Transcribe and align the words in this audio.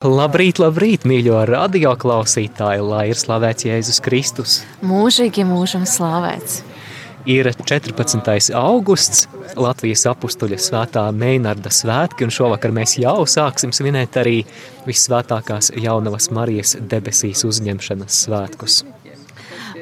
Labrīt, 0.00 0.56
labrīt, 0.56 1.02
mīļo 1.04 1.42
radio 1.44 1.90
klausītāji, 2.00 2.80
lai 2.80 3.02
ir 3.10 3.18
slavēts 3.20 3.66
Jēzus 3.66 3.98
Kristus. 4.00 4.54
Mūžīgi 4.80 5.44
mūžam 5.44 5.82
slavēts. 5.84 6.62
Ir 7.28 7.50
14. 7.52 8.30
augusts, 8.56 9.26
Latvijas 9.60 10.06
apstuļa 10.08 10.56
svētā 10.56 11.02
Meinarda 11.12 11.68
svētki, 11.68 12.24
un 12.24 12.32
šovakar 12.32 12.72
mēs 12.72 12.96
jau 12.96 13.26
sāksim 13.28 13.76
svinēt 13.76 14.16
arī 14.22 14.38
vissvētākās 14.86 15.74
jaunavas 15.76 16.30
Marijas 16.32 16.78
debesīs 16.80 17.44
uzņemšanas 17.44 18.22
svētkus. 18.24 18.80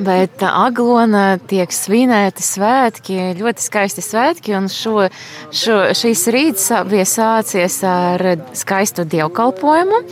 Bet 0.05 0.43
Aglona 0.47 1.39
tiek 1.51 1.73
svinēti 1.75 2.45
svētki, 2.45 3.17
ļoti 3.39 3.65
skaisti 3.65 4.05
svētki. 4.05 4.55
Šo, 4.71 5.09
šo, 5.51 5.79
šīs 5.99 6.23
rīts 6.35 6.69
bija 6.91 7.07
sācies 7.09 7.81
ar 7.87 8.25
skaistu 8.57 9.07
dievkalpojumu, 9.09 10.03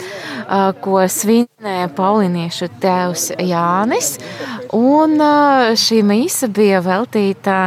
ko 0.83 1.05
svinēja 1.13 1.91
Pauliniešu 1.97 2.71
tēvs 2.83 3.31
Jānis. 3.39 4.17
Un 4.75 5.21
šī 5.79 6.01
mīsa 6.07 6.49
bija 6.53 6.81
veltīta 6.85 7.59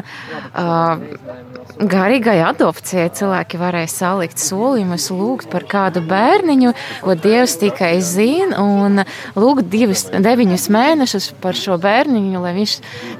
garīgai 1.79 2.39
adopcijai 2.43 3.07
cilvēki 3.15 3.59
varēja 3.59 3.91
salikt 3.91 4.41
solījumus, 4.41 5.07
lūgt 5.15 5.47
par 5.51 5.63
kādu 5.69 6.01
bērniņu, 6.03 6.73
ko 7.05 7.15
Dievs 7.15 7.55
tikai 7.61 7.93
zina, 8.03 8.59
un 8.59 9.03
lūgt 9.39 9.69
divus, 9.71 10.05
deviņus 10.11 10.67
mēnešus 10.75 11.29
par 11.39 11.55
šo 11.55 11.79
bērniņu, 11.79 12.43
lai 12.43 12.53
viņš 12.57 12.75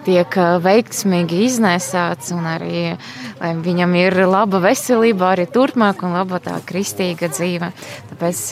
tiek 0.07 0.39
veiksmīgi 0.65 1.43
iznēsāts 1.47 2.33
un 2.35 2.51
arī 2.51 2.83
lai 3.39 3.53
viņam 3.63 3.95
ir 3.99 4.17
laba 4.27 4.59
veselība 4.63 5.33
arī 5.33 5.47
turpmāk 5.51 6.03
un 6.03 6.17
laba 6.17 6.41
tā 6.43 6.57
kristīga 6.67 7.31
dzīve. 7.31 7.71
Tāpēc 8.11 8.43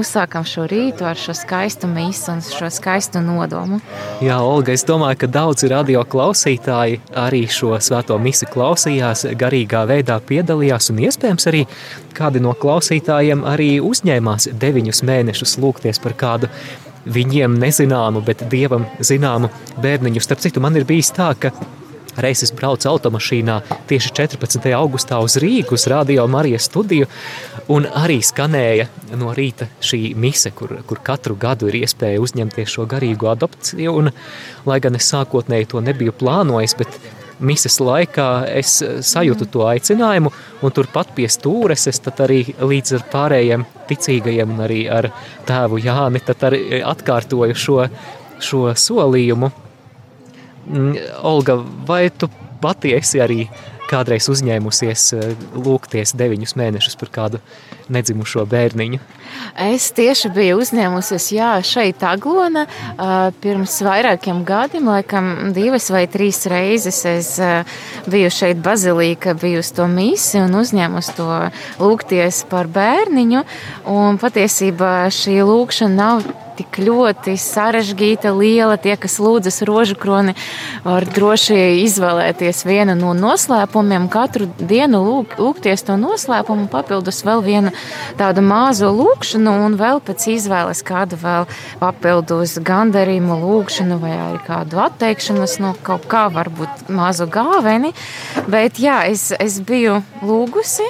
uzsākam 0.00 0.44
šo 0.46 0.66
rītu 0.70 1.06
ar 1.08 1.18
šo 1.18 1.34
skaistu 1.36 1.88
mīsu 1.90 2.32
un 2.34 2.42
šo 2.44 2.70
skaistu 2.72 3.22
nodomu. 3.24 3.80
Jā, 4.24 4.38
Olga, 4.44 4.74
es 4.76 4.84
domāju, 4.88 5.20
ka 5.22 5.30
daudzi 5.38 5.70
radio 5.72 6.04
klausītāji 6.06 7.00
arī 7.16 7.44
šo 7.50 7.74
svēto 7.82 8.18
misi 8.22 8.48
klausījās, 8.50 9.26
garīgā 9.38 9.84
veidā 9.88 10.18
piedalījās 10.28 10.90
un 10.92 11.04
iespējams 11.06 11.50
arī 11.50 11.64
kādi 12.16 12.42
no 12.44 12.54
klausītājiem 12.56 13.44
arī 13.48 13.76
uzņēmās 13.84 14.50
deviņus 14.56 15.04
mēnešus 15.06 15.56
lūgties 15.62 16.02
par 16.02 16.16
kādu 16.18 16.52
viņiem 17.06 17.58
nezināmu, 17.62 18.22
bet 18.26 18.44
dievam 18.50 18.86
zināmu 18.98 19.50
bērniņu. 19.82 20.22
Starp 20.22 20.42
citu, 20.42 20.62
man 20.62 20.76
ir 20.78 20.86
bijis 20.88 21.12
tā, 21.14 21.30
ka 21.38 21.52
Reiz 22.16 22.40
es 22.46 22.52
braucu 22.56 22.88
automašīnā 22.88 23.58
tieši 23.90 24.12
14. 24.16 24.70
augustā 24.76 25.18
uz 25.20 25.36
Rīgas, 25.42 25.82
uz 25.82 25.86
Radio 25.92 26.24
Marijas 26.30 26.70
studiju, 26.70 27.08
un 27.72 27.88
arī 27.92 28.22
skanēja 28.24 28.88
no 29.20 29.34
rīta 29.36 29.68
šī 29.84 30.14
mise, 30.16 30.52
kur, 30.56 30.78
kur 30.88 31.02
katru 31.04 31.36
gadu 31.36 31.68
ir 31.68 31.82
iespēja 31.82 32.22
uzņemties 32.22 32.72
šo 32.72 32.86
garīgo 32.88 33.28
adopciju. 33.34 33.92
Un, 34.00 34.10
lai 34.66 34.80
gan 34.80 34.96
es 34.96 35.10
sākotnēji 35.12 35.68
to 35.74 35.84
nebiju 35.84 36.16
plānojis, 36.16 36.76
bet 36.80 36.96
mises 37.36 37.76
laikā 37.84 38.30
es 38.48 38.78
sajūtu 38.80 39.50
to 39.52 39.66
aicinājumu, 39.68 40.32
un 40.64 40.72
turpat 40.72 41.12
pie 41.16 41.28
stūres 41.28 41.84
es 41.90 42.00
arī 42.16 42.40
līdz 42.56 42.96
ar 42.96 43.06
pārējiem 43.12 43.68
ticīgajiem 43.90 44.56
un 44.56 44.64
arī 44.64 44.86
ar 44.88 45.10
tēvu 45.48 45.82
Jāni 45.84 46.24
atkārtoju 46.24 47.60
šo, 47.66 47.78
šo 48.40 48.72
solījumu 48.72 49.52
Olga, 51.22 51.60
vai 51.86 52.08
tu 52.10 52.28
pati 52.62 52.94
esi 52.96 53.20
arī 53.22 53.46
kādreiz 53.86 54.26
uzņēmusies 54.32 55.02
eh, 55.14 55.34
lūgties 55.54 56.14
deviņus 56.18 56.56
mēnešus 56.58 56.98
par 56.98 57.12
kādu 57.14 57.40
nedzimušo 57.92 58.42
bērniņu? 58.50 58.98
Es 59.62 59.88
tieši 59.94 60.30
biju 60.34 60.58
uzņēmusies, 60.62 61.28
jā, 61.36 61.50
šeit 61.66 62.02
Aglona 62.06 62.64
pirms 63.42 63.76
vairākiem 63.86 64.40
gadiem, 64.48 64.88
laikam 64.90 65.52
divas 65.54 65.86
vai 65.94 66.06
trīs 66.10 66.42
reizes 66.50 67.02
es 67.06 67.30
biju 68.10 68.32
šeit 68.32 68.62
bazilīka, 68.64 69.36
biju 69.38 69.62
uz 69.62 69.70
to 69.76 69.86
misi 69.90 70.40
un 70.42 70.56
uzņēmus 70.58 71.12
to 71.18 71.28
lūgties 71.82 72.42
par 72.50 72.70
bērniņu, 72.72 73.44
un 73.92 74.18
patiesībā 74.22 74.96
šī 75.14 75.38
lūkšana 75.46 75.96
nav 75.96 76.26
tik 76.56 76.78
ļoti 76.80 77.36
sarežģīta, 77.40 78.32
liela. 78.36 78.76
Tie, 78.80 78.94
kas 79.00 79.18
lūdzas 79.22 79.62
rožu 79.68 79.96
kroni, 80.00 80.34
var 80.84 81.06
droši 81.08 81.56
izvēlēties 81.82 82.64
vienu 82.68 82.96
no 82.98 83.12
noslēpumiem, 83.16 84.08
katru 84.12 84.48
dienu 84.60 85.02
lūk, 85.04 85.36
lūgties 85.40 85.86
to 85.86 85.98
noslēpumu, 86.00 86.68
papildus 86.72 87.22
vēl 87.26 87.44
vienu 87.44 87.72
tādu 88.20 88.44
mazu 88.46 88.90
lūkšanu, 88.94 89.56
un 89.66 89.76
vēl 89.80 90.02
pēc 90.04 90.28
izvēles 90.36 90.82
kādu 90.86 91.18
vēl 91.20 91.48
papildus 91.82 92.56
gandarījumu 92.66 93.40
lūkšanu, 93.44 94.00
vai 94.02 94.14
arī 94.16 94.40
kādu 94.46 94.80
atteikšanos 94.86 95.58
no 95.64 95.74
kaut 95.86 96.08
kā, 96.10 96.26
varbūt 96.32 96.90
mazu 96.92 97.28
gāveni. 97.30 97.92
Bet 98.50 98.80
jā, 98.82 99.02
es, 99.10 99.28
es 99.36 99.60
biju 99.64 100.00
lūgusi 100.24 100.88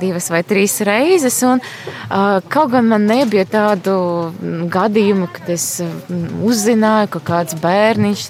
divas 0.00 0.28
vai 0.32 0.42
trīs 0.46 0.76
reizes. 0.84 1.38
Un, 1.48 1.62
kaut 2.52 2.72
gan 2.74 2.88
man 2.90 3.06
nebija 3.08 3.46
tādu 3.48 3.96
gadījumu, 4.72 5.28
kad 5.34 5.50
es 5.54 5.66
uzzināju, 6.44 7.10
ka 7.16 7.22
kāds 7.30 7.58
bērniņš 7.62 8.26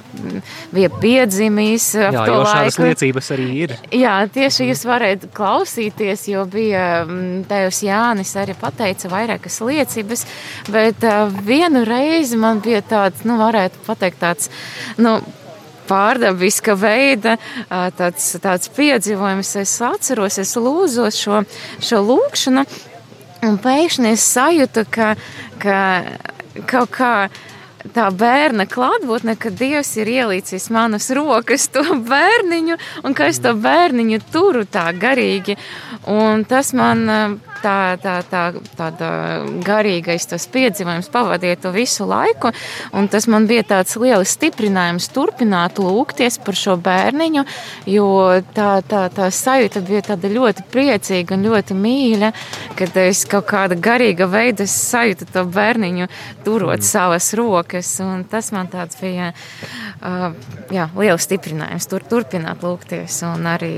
bija 0.75 0.91
piedzimis. 1.03 1.91
Jā, 1.99 2.13
jo 2.31 2.41
šādas 2.49 2.81
liecības 2.83 3.31
arī 3.37 3.49
ir. 3.65 3.77
Jā, 3.95 4.17
tieši 4.35 4.71
jūs 4.71 4.85
varētu 4.89 5.31
klausīties, 5.35 6.27
jo 6.33 6.45
bija 6.51 7.05
Tevs 7.51 7.83
Jānis 7.85 8.35
arī 8.41 8.57
pateica 8.59 9.11
vairākas 9.13 9.61
liecības, 9.65 10.27
bet 10.75 11.07
vienu 11.47 11.85
reizi 11.89 12.39
man 12.41 12.63
bija 12.65 12.83
tāds, 12.87 13.25
nu, 13.29 13.39
varētu 13.41 13.83
pateikt 13.87 14.23
tāds, 14.23 14.53
nu, 15.01 15.19
pārdabiska 15.89 16.77
veida 16.79 17.37
tāds, 17.69 18.35
tāds 18.43 18.71
piedzīvojums. 18.75 19.55
Es 19.63 19.79
atceros, 19.85 20.39
es 20.43 20.55
lūzos 20.57 21.19
šo, 21.21 21.43
šo 21.85 22.03
lūkšanu, 22.11 22.67
un 23.49 23.59
pēkšņi 23.65 24.13
es 24.13 24.29
sajūtu, 24.35 24.87
ka, 24.95 25.15
ka 25.63 25.81
kaut 26.71 26.95
kā 26.95 27.15
tā 27.93 28.09
bērna 28.15 28.65
klātbūtne, 28.71 29.35
ka 29.37 29.53
Dievs 29.53 29.93
ir 30.01 30.09
ielicis 30.09 30.71
manas 30.73 31.11
rokas 31.15 31.69
to 31.73 31.83
bērniņu, 32.09 32.79
un 33.05 33.17
ka 33.17 33.29
es 33.33 33.43
to 33.45 33.53
bērniņu 33.57 34.23
turu 34.33 34.65
tā 34.65 34.89
garīgi. 34.97 35.59
Un 36.09 36.47
tas 36.49 36.73
man 36.77 37.05
tā, 37.65 37.97
tā, 38.03 38.19
tā, 38.29 38.43
tāda 38.77 39.09
garīgais 39.65 40.29
tas 40.31 40.47
piedzīvojums 40.53 41.11
pavadīja 41.13 41.61
to 41.65 41.73
visu 41.75 42.07
laiku, 42.09 42.53
un 42.97 43.09
tas 43.13 43.27
man 43.31 43.49
bija 43.51 43.65
tāds 43.75 43.97
liels 44.01 44.35
stiprinājums 44.37 45.09
turpināt 45.15 45.81
lūgties 45.83 46.39
par 46.45 46.59
šo 46.59 46.77
bērniņu, 46.85 47.45
jo 47.91 48.09
tā, 48.57 48.71
tā, 48.89 49.07
tā 49.15 49.31
sajūta 49.33 49.83
bija 49.87 50.05
tāda 50.11 50.31
ļoti 50.33 50.67
priecīga 50.73 51.37
un 51.37 51.47
ļoti 51.49 51.77
mīļa, 51.79 52.33
kad 52.79 52.99
es 53.05 53.25
kaut 53.31 53.49
kāda 53.51 53.79
garīga 53.79 54.29
veida 54.31 54.67
sajūtu 54.69 55.31
to 55.33 55.47
bērniņu 55.55 56.11
turot 56.45 56.81
mm. 56.81 56.89
savas 56.89 57.31
rokas, 57.39 57.93
un 58.05 58.25
tas 58.29 58.51
man 58.55 58.69
tāds 58.73 58.99
bija 59.01 59.31
uh, 59.33 60.29
jā, 60.75 60.89
liels 60.99 61.25
stiprinājums 61.29 61.89
tur, 61.91 62.05
turpināt 62.09 62.65
lūgties, 62.65 63.23
un 63.29 63.49
arī 63.49 63.75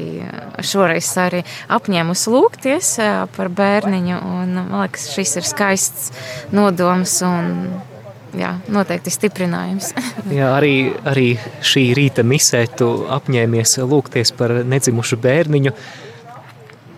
šoreiz 0.67 1.13
arī 1.23 1.43
apņēmus 1.77 2.27
lūgties 2.33 2.95
uh, 3.03 3.25
par 3.37 3.53
bērniņu 3.53 3.76
bērniņu. 3.77 4.23
Un, 4.41 4.57
man 4.57 4.81
liekas, 4.87 5.11
šis 5.13 5.37
ir 5.41 5.47
skaists 5.47 6.11
nodoms 6.57 7.21
un 7.27 7.53
jā, 8.37 8.55
noteikti 8.73 9.13
stiprinājums. 9.13 9.93
jā, 10.39 10.51
arī, 10.57 10.75
arī 11.09 11.29
šī 11.65 11.89
rīta 11.99 12.25
misē 12.27 12.65
tu 12.79 12.91
apņēmies 13.17 13.79
lūgties 13.85 14.35
par 14.37 14.61
nedzimušu 14.67 15.21
bērniņu. 15.23 15.75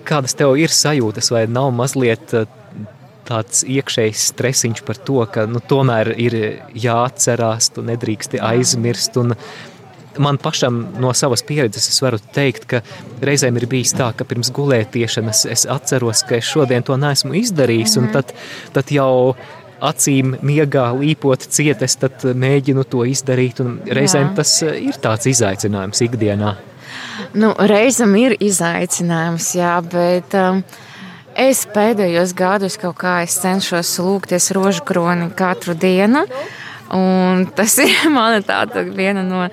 Kādas 0.09 0.37
tev 0.39 0.57
ir 0.57 0.73
sajūtas, 0.73 1.33
vai 1.35 1.45
nav 1.51 1.73
mazliet 1.77 2.33
eh, 2.37 2.47
tāds 3.29 3.65
iekšējs 3.69 4.29
stresiņš 4.33 4.85
par 4.87 5.01
to, 5.05 5.21
ka 5.33 5.45
nu, 5.51 5.61
tomēr 5.61 6.15
ir 6.17 6.39
jāatcerās, 6.73 7.75
tu 7.75 7.85
nedrīksti 7.85 8.41
aizmirst 8.41 9.19
un 9.21 9.37
man 10.19 10.39
pašam 10.43 10.81
no 11.01 11.13
savas 11.15 11.43
pieredzes 11.47 11.89
es 11.93 12.03
varu 12.03 12.19
teikt, 12.35 12.67
ka 12.71 12.83
reizēm 13.25 13.57
ir 13.61 13.69
bijis 13.71 13.95
tā, 13.99 14.11
ka 14.17 14.27
pirms 14.29 14.51
gulētiešanas 14.55 15.45
es 15.51 15.67
atceros, 15.71 16.25
ka 16.29 16.39
es 16.39 16.49
šodien 16.49 16.87
to 16.87 16.97
neesmu 16.97 17.35
izdarījis, 17.39 17.97
mm 17.97 18.03
-hmm. 18.03 18.07
un 18.07 18.13
tad, 18.13 18.35
tad 18.73 18.93
jau 18.93 19.37
acīm 19.81 20.35
miegā 20.43 20.89
līpot 20.99 21.47
cietes, 21.55 21.97
tad 21.97 22.25
mēģinu 22.35 22.85
to 22.91 23.05
izdarīt, 23.09 23.61
un 23.63 23.79
reizēm 23.87 24.31
jā. 24.31 24.35
tas 24.41 24.55
eh, 24.67 24.81
ir 24.91 24.99
tāds 25.03 25.31
izaicinājums 25.31 26.03
ikdienā. 26.09 26.55
Nu, 27.39 27.53
reizam 27.71 28.15
ir 28.17 28.35
izaicinājums, 28.41 29.51
jā, 29.59 29.75
bet 29.85 30.35
um, 30.39 30.63
es 31.39 31.65
pēdējos 31.75 32.35
gados 32.39 32.79
kaut 32.81 32.97
kā 33.03 33.19
es 33.27 33.37
cenšos 33.43 33.99
lūgties 34.03 34.51
rožu 34.57 34.85
kroni 34.89 35.29
katru 35.37 35.77
dienu, 35.79 36.25
un 36.95 37.47
tas 37.55 37.79
ir 37.85 38.09
mana 38.11 38.41
tāda 38.43 38.83
viena 38.89 39.23
no 39.27 39.47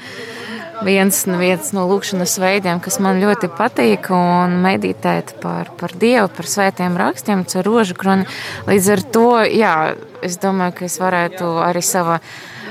viens, 0.84 1.22
viens 1.40 1.72
no 1.76 1.86
lūkšanas 1.90 2.36
veidiem, 2.42 2.82
kas 2.84 3.00
man 3.04 3.22
ļoti 3.22 3.50
patīk, 3.56 4.10
un 4.16 4.58
meditēt 4.66 5.36
par, 5.44 5.72
par 5.80 5.96
Dievu, 6.02 6.28
par 6.36 6.50
svētiem 6.50 6.98
rakstiem, 7.00 7.46
caur 7.48 7.68
rožu 7.68 7.96
kroni. 8.00 8.28
Līdz 8.68 8.92
ar 8.98 9.06
to, 9.16 9.30
jā, 9.48 9.78
es 10.26 10.40
domāju, 10.42 10.80
ka 10.80 10.90
es 10.90 11.00
varētu 11.02 11.56
arī 11.64 11.86
savā 11.86 12.20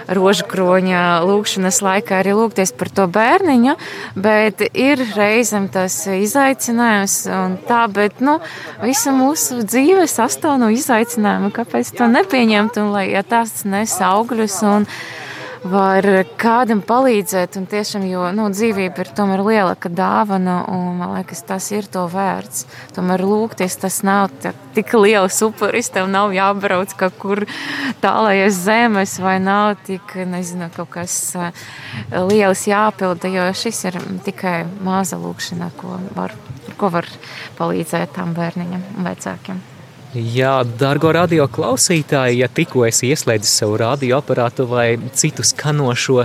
rožu 0.09 0.45
kroņa 0.49 1.25
lūkšanas 1.25 1.81
laikā 1.85 2.19
arī 2.21 2.35
lūgties 2.37 2.75
par 2.77 2.91
to 2.93 3.07
bērniņu, 3.09 3.77
bet 4.21 4.61
ir 4.73 5.01
reizēm 5.15 5.69
tas 5.73 5.97
izaicinājums 6.11 7.17
un 7.33 7.57
tā, 7.69 7.85
bet, 7.93 8.21
nu, 8.25 8.39
visa 8.83 9.15
mūsu 9.17 9.63
dzīve 9.65 10.07
sastāv 10.11 10.59
no 10.61 10.71
izaicinājuma, 10.75 11.53
kāpēc 11.55 11.95
to 11.99 12.09
nepieņemt 12.11 12.81
un 12.83 12.93
lai, 12.95 13.07
ja 13.15 13.25
tās 13.27 13.63
nes 13.69 13.97
augļus 14.05 14.61
un, 14.69 14.89
var 15.65 16.07
kādam 16.41 16.81
palīdzēt. 16.85 17.57
Un 17.59 17.67
tiešām, 17.71 18.05
jo 18.09 18.27
nu, 18.37 18.47
dzīvība 18.53 19.05
ir 19.05 19.11
tomēr 19.17 19.43
lielāka 19.45 19.91
dāvana, 19.93 20.61
un 20.71 21.01
man 21.01 21.15
liekas, 21.17 21.45
tas 21.49 21.71
ir 21.73 21.89
to 21.91 22.05
vērts. 22.13 22.67
Tomēr 22.97 23.25
lūgties, 23.25 23.79
tas 23.81 24.03
nav 24.07 24.31
tik 24.77 24.95
liels 24.99 25.41
upuris, 25.47 25.91
tev 25.95 26.09
nav 26.13 26.35
jābrauc 26.37 26.95
kaut 27.01 27.19
kur 27.21 27.45
tālākas 28.05 28.61
zemes, 28.67 29.17
vai 29.25 29.39
nav 29.43 29.75
tik, 29.89 30.17
nezinu, 30.29 30.71
kaut 30.77 30.93
kas 30.95 31.19
eh, 31.39 31.67
liels 32.29 32.67
jāpilda, 32.69 33.33
jo 33.33 33.51
šis 33.65 33.85
ir 33.91 34.01
tikai 34.27 34.63
maza 34.85 35.21
lūkšana, 35.21 35.73
ko 35.81 35.99
var, 36.17 36.37
ko 36.81 36.93
var 36.93 37.09
palīdzēt 37.61 38.19
tam 38.19 38.37
bērniņam 38.37 38.91
vecākiem. 39.07 39.74
Jā, 40.15 40.61
dārgo 40.79 41.11
radio 41.11 41.49
klausītāji, 41.51 42.37
ja 42.39 42.47
tikko 42.47 42.85
esi 42.87 43.09
ieslēdzis 43.11 43.57
savu 43.59 43.81
radioaparātu 43.81 44.63
vai 44.71 44.95
citu 45.11 45.43
skanošo 45.43 46.21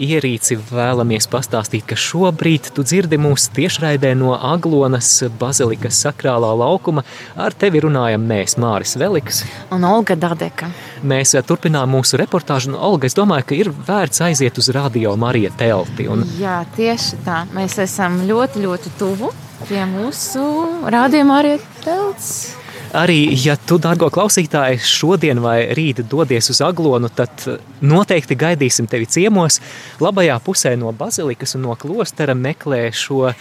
ierīci, 0.00 0.56
vēlamies 0.70 1.28
pastāstīt, 1.28 1.84
ka 1.90 1.98
šobrīd 2.00 2.70
tu 2.72 2.86
dzirdi 2.88 3.18
mūsu 3.20 3.52
tiešraidē 3.58 4.14
no 4.16 4.32
Aglonas 4.32 5.10
bazilikas 5.36 6.00
sakrālā 6.06 6.54
laukuma. 6.56 7.04
Ar 7.36 7.52
tevi 7.52 7.84
runājam 7.84 8.24
mēs, 8.32 8.56
Māris 8.56 8.96
Veliks 8.96 9.44
un 9.76 9.84
Olga 9.84 10.16
Dadeka. 10.16 10.70
Mēs 11.04 11.36
eh, 11.36 11.44
turpinām 11.44 11.92
mūsu 11.98 12.16
reportāžu, 12.24 12.72
un 12.72 12.80
Olga, 12.80 13.12
es 13.12 13.18
domāju, 13.18 13.50
ka 13.52 13.60
ir 13.60 13.72
vērts 13.92 14.24
aiziet 14.24 14.56
uz 14.56 14.72
radio 14.72 15.18
Marija 15.20 15.52
telti. 15.60 16.08
Un... 16.08 16.24
Jā, 16.40 16.62
tieši 16.80 17.20
tā. 17.28 17.44
Mēs 17.52 17.76
esam 17.84 18.22
ļoti, 18.24 18.64
ļoti 18.64 18.96
tuvu 18.96 19.34
pie 19.68 19.84
mūsu 19.92 20.48
radio 20.88 21.28
Marija 21.28 21.60
telts. 21.84 22.63
Arī, 22.94 23.26
ja 23.42 23.56
tu, 23.58 23.74
dārgo 23.82 24.06
klausītāji, 24.14 24.78
šodien 24.86 25.40
vai 25.42 25.56
rīt 25.74 26.04
dodies 26.06 26.46
uz 26.52 26.60
Aglonu, 26.62 27.08
tad 27.10 27.42
noteikti 27.82 28.36
gaidīsim 28.38 28.86
tevi 28.90 29.08
ciemos. 29.10 29.58
Labajā 30.04 30.36
pusē 30.44 30.76
no 30.78 30.92
bazilikas 30.94 31.56
un 31.58 31.64
no 31.66 31.74
klostera 31.80 32.36
meklē 32.38 32.84
šo 32.94 33.32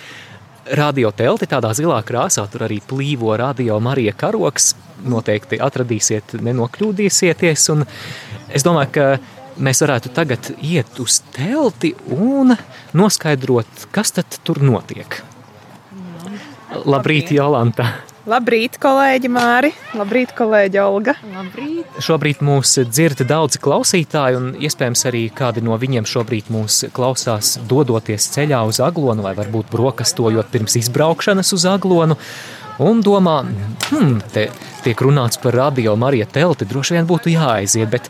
radiotelti 0.79 1.45
tādā 1.51 1.69
zilā 1.77 1.99
krāsā. 2.07 2.47
Tur 2.49 2.65
arī 2.65 2.79
plīvo 2.81 3.35
radio 3.37 3.77
Marija 3.83 4.15
karoks. 4.17 4.73
Noteikti 5.03 5.59
atradīsiet, 5.61 6.33
nenokļūdīsieties. 6.47 7.65
Un 7.75 7.83
es 8.49 8.65
domāju, 8.65 8.89
ka 8.95 9.05
mēs 9.61 9.83
varētu 9.83 10.13
tagad 10.15 10.49
iet 10.63 10.97
uz 11.03 11.19
telti 11.35 11.91
un 12.15 12.55
noskaidrot, 12.97 13.85
kas 13.93 14.15
tad 14.17 14.39
tur 14.47 14.63
notiek. 14.65 15.19
Labrīt, 16.89 17.35
Jolanta! 17.35 17.91
Labrīt, 18.23 18.77
kolēģi 18.79 19.27
Māri! 19.35 19.73
Labrīt, 19.99 20.29
kolēģi 20.37 20.79
Olga! 20.79 21.17
Labrīt! 21.27 21.97
Šobrīd 22.05 22.39
mūs 22.47 22.77
dzird 22.87 23.19
daudzi 23.27 23.59
klausītāji, 23.59 24.37
un 24.39 24.45
iespējams 24.63 25.03
arī 25.09 25.25
kādi 25.35 25.59
no 25.67 25.75
viņiem 25.75 26.07
šobrīd 26.07 26.47
mūs 26.55 26.85
klausās 26.95 27.57
dodoties 27.67 28.29
ceļā 28.31 28.61
uz 28.69 28.79
Aglonu, 28.79 29.25
vai 29.27 29.35
varbūt 29.35 29.67
brokastojot 29.75 30.55
pirms 30.55 30.79
izbraukšanas 30.79 31.51
uz 31.57 31.67
Aglonu, 31.67 32.15
un 32.79 33.03
domā, 33.03 33.41
hmm, 33.89 34.21
te 34.31 34.47
tiek 34.87 35.03
runāts 35.03 35.39
par 35.43 35.59
radio 35.59 35.97
Marija 35.99 36.29
telti, 36.31 36.67
droši 36.67 36.95
vien 36.95 37.09
būtu 37.09 37.35
jāaiziet, 37.35 37.91
bet 37.91 38.07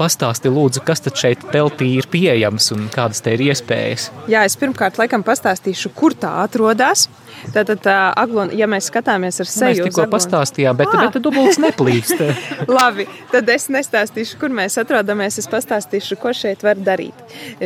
pastāsti 0.00 0.48
lūdzu, 0.52 0.80
kas 0.88 1.04
tad 1.04 1.20
šeit 1.20 1.44
teltī 1.52 1.98
ir 1.98 2.08
pieejams 2.08 2.72
un 2.78 2.88
kādas 2.96 3.20
te 3.20 3.36
ir 3.36 3.44
iespējas? 3.50 4.08
Jā, 4.32 4.48
es 4.48 4.56
pirmkārt 4.56 4.96
laikam 5.00 5.20
pastāstīšu, 5.26 5.92
kur 5.96 6.16
tā 6.16 6.38
atrodas. 6.46 7.10
Tātad, 7.54 7.86
aglon, 8.20 8.52
ja 8.56 8.68
mēs 8.70 8.90
skatāmies 8.90 9.40
ar 9.42 9.48
seju, 9.48 9.84
mēs 9.84 9.90
tikko 9.90 10.06
pastāstījām, 10.12 10.76
bet, 10.78 10.92
ah. 10.92 11.06
bet 11.08 11.18
dubults 11.24 11.58
neplīkst. 11.62 12.22
Labi, 12.76 13.06
tad 13.32 13.48
es 13.52 13.68
nestāstīšu, 13.72 14.38
kur 14.40 14.52
mēs 14.54 14.76
atrodamies. 14.80 15.40
Es 15.40 15.48
pastāstīšu, 15.50 16.18
ko 16.20 16.34
šeit 16.36 16.64
var 16.66 16.78
darīt. 16.80 17.16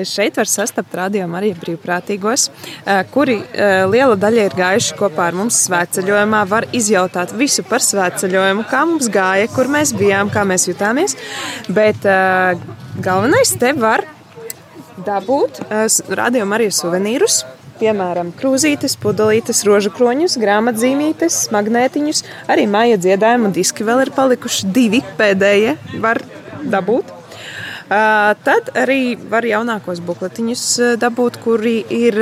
Šeit 0.08 0.38
var 0.40 0.50
sastapt 0.50 0.94
rādījumu 0.98 1.38
arī 1.40 1.52
brīvprātīgos, 1.58 2.46
kuri 3.14 3.40
liela 3.90 4.16
daļa 4.20 4.48
ir 4.48 4.58
gājuši 4.58 4.98
kopā 5.00 5.28
ar 5.30 5.38
mums 5.38 5.58
svētceļojumā. 5.66 6.44
Var 6.54 6.68
izjautāt 6.76 7.34
visu 7.36 7.66
par 7.68 7.84
svētceļojumu, 7.84 8.66
kā 8.70 8.84
mums 8.88 9.10
gāja, 9.12 9.50
kur 9.54 9.70
mēs 9.72 9.94
bijām, 9.98 10.32
kā 10.34 10.46
mēs 10.48 10.68
jutāmies. 10.70 11.18
Bet 11.68 12.06
galvenais 13.04 13.56
te 13.60 13.74
var 13.76 14.06
dabūt 15.04 15.64
rādījumu 16.14 16.56
arī 16.56 16.70
suvenīrus 16.72 17.42
piemēram, 17.80 18.30
krūzītes, 18.38 18.98
pudelītes, 19.02 19.64
rožu 19.68 19.90
kroņus, 19.94 20.38
grāmatzīmītes, 20.42 21.48
magnētiņus. 21.54 22.24
Arī 22.52 22.68
māja 22.70 23.00
dziedājuma 23.02 23.52
diski 23.54 23.86
vēl 23.86 24.06
ir 24.06 24.14
palikuši 24.16 24.72
divi 24.74 25.02
pēdējie, 25.18 25.76
var 26.02 26.22
dabūt. 26.64 27.20
Tad 27.84 28.70
arī 28.80 29.12
var 29.28 29.44
jaunākos 29.44 29.98
bukletiņus 30.02 30.62
dabūt, 31.02 31.36
kuri 31.44 31.74
ir 31.92 32.16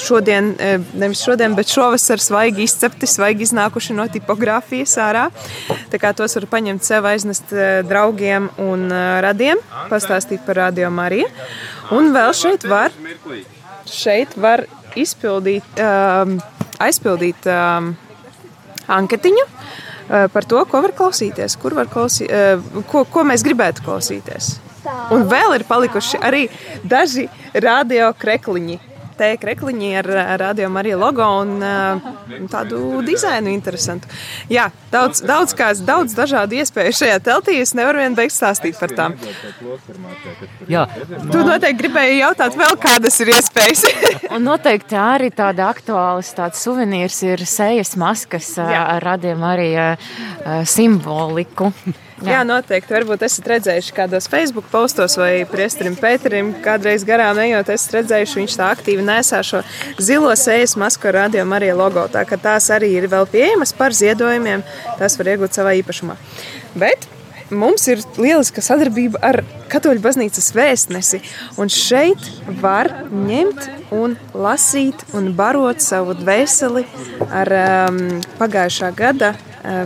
šodien, 0.00 0.52
nevis 0.94 1.24
šodien, 1.26 1.56
bet 1.58 1.72
šovasar 1.74 2.22
svaigi 2.22 2.62
izcepti, 2.64 3.08
svaigi 3.10 3.42
iznākuši 3.48 3.96
no 3.98 4.06
tipogrāfijas 4.14 4.94
ārā. 5.02 5.24
Tā 5.90 6.00
kā 6.00 6.14
tos 6.16 6.38
var 6.38 6.46
paņemt 6.54 6.86
sev, 6.86 7.10
aiznest 7.10 7.50
draugiem 7.90 8.46
un 8.62 8.86
radiem, 9.26 9.58
pastāstīt 9.90 10.46
par 10.46 10.62
radio 10.62 10.94
Mariju. 10.94 11.26
Un 11.98 12.14
vēl 12.14 12.30
šeit 12.38 12.64
var 12.70 12.94
šeit 13.90 14.36
var 14.40 14.64
izpildīt, 14.98 15.66
um, 15.80 16.36
aizpildīt 16.82 17.48
um, 17.50 17.92
anketiņu 18.94 19.44
uh, 19.44 20.26
par 20.32 20.46
to, 20.48 20.62
ko 20.70 20.82
var 20.84 20.94
klausīties, 20.96 21.58
kur 21.60 21.76
var 21.76 21.90
klausī, 21.92 22.28
uh, 22.28 22.84
ko, 22.90 23.04
ko 23.10 23.26
mēs 23.26 23.44
gribētu 23.46 23.84
klausīties. 23.86 24.56
Un 25.14 25.24
vēl 25.30 25.56
ir 25.56 25.64
palikuši 25.68 26.20
arī 26.24 26.42
daži 26.84 27.24
radio 27.64 28.10
krekliņi 28.20 28.78
te 29.18 29.30
krekliņi 29.40 29.90
ar 30.00 30.08
rādījumu 30.42 30.80
arī 30.80 30.94
logo 30.98 31.26
un 31.42 32.48
tādu 32.52 33.02
dizainu 33.06 33.52
interesantu. 33.52 34.10
Jā, 34.52 34.68
daudz, 34.92 35.22
daudz, 35.24 35.54
kās, 35.56 35.82
daudz 35.84 36.16
dažādu 36.16 36.58
iespēju 36.60 36.96
šajā 37.00 37.20
teltī. 37.24 37.58
Es 37.62 37.74
nevaru 37.78 38.02
vien 38.02 38.16
beigt 38.18 38.34
stāstīt 38.34 38.78
par 38.80 38.94
tām. 38.96 39.16
Jā. 40.70 40.86
Tu 41.32 41.42
noteikti 41.44 41.80
gribēji 41.82 42.20
jautāt 42.20 42.58
vēl 42.58 42.78
kādas 42.82 43.20
ir 43.24 43.34
iespējas. 43.34 43.84
un 44.34 44.46
noteikti 44.46 44.98
arī 45.00 45.30
tāda 45.34 45.68
aktuāls 45.72 46.34
tāds 46.36 46.62
suvenīrs 46.64 47.20
ir 47.26 47.44
sejas 47.48 47.94
maskas 48.00 48.54
ar 48.62 49.02
rādījumu 49.04 49.50
arī 49.54 49.70
simboliku. 50.68 51.72
Jā. 52.22 52.36
Jā, 52.36 52.40
noteikti. 52.46 52.94
Varbūt 52.94 53.24
esat 53.26 53.48
redzējuši 53.50 53.94
kādos 53.96 54.28
Facebook 54.30 54.68
postos 54.70 55.16
vai 55.18 55.42
priesterim 55.50 55.96
Pēterim, 55.98 56.52
kādreiz 56.62 57.02
garām 57.06 57.40
ejot, 57.42 57.72
esat 57.74 57.96
redzējuši, 57.98 58.38
viņš 58.38 58.58
tā 58.60 58.68
aktīvi 58.70 59.06
nesā 59.06 59.40
šo 59.42 59.64
zilo 59.98 60.30
sejas 60.38 60.76
masku 60.78 61.10
ar 61.10 61.18
radio 61.24 61.42
Marija 61.48 61.74
logo. 61.78 62.06
Tā 62.12 62.22
ka 62.28 62.38
tās 62.38 62.70
arī 62.74 62.92
ir 63.00 63.08
vēl 63.10 63.26
pieejamas 63.32 63.74
par 63.74 63.96
ziedojumiem, 63.98 64.62
tās 65.00 65.18
var 65.18 65.32
iegūt 65.34 65.58
savā 65.58 65.74
īpašumā. 65.80 66.14
Bet 66.78 67.08
mums 67.50 67.88
ir 67.90 68.02
lieliska 68.18 68.62
sadarbība 68.64 69.18
ar 69.24 69.42
Katoļu 69.74 70.04
baznīcas 70.04 70.52
vēstnesi. 70.54 71.18
Un 71.58 71.72
šeit 71.72 72.28
var 72.62 72.92
ņemt 73.10 73.90
un 73.96 74.14
lasīt 74.38 75.02
un 75.18 75.32
barot 75.34 75.82
savu 75.82 76.14
dvēseli 76.18 76.84
ar 77.26 77.50
um, 77.58 77.98
pagājušā 78.38 78.92
gada 78.94 79.32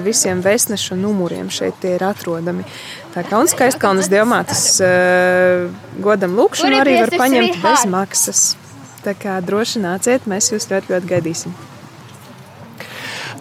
visiem 0.05 0.43
vēstnešu 0.45 0.99
numuriem. 0.99 1.51
Šeit 1.55 1.79
tie 1.83 1.95
ir 1.97 2.05
atrodami. 2.07 2.67
Tā 3.15 3.25
kā 3.27 3.41
un 3.41 3.51
skaistkalnas 3.51 4.11
diamātas 4.13 4.65
uh, 4.83 5.69
godam 6.03 6.37
lūkšanu 6.39 6.83
arī 6.83 6.99
var 7.03 7.15
paņemt 7.25 7.63
bez 7.63 7.89
maksas. 7.91 8.45
Tā 9.05 9.15
kā 9.15 9.39
droši 9.45 9.83
nāciet, 9.85 10.27
mēs 10.31 10.51
jūs 10.53 10.69
ļoti, 10.73 10.95
ļoti 10.95 11.13
gaidīsim. 11.15 11.59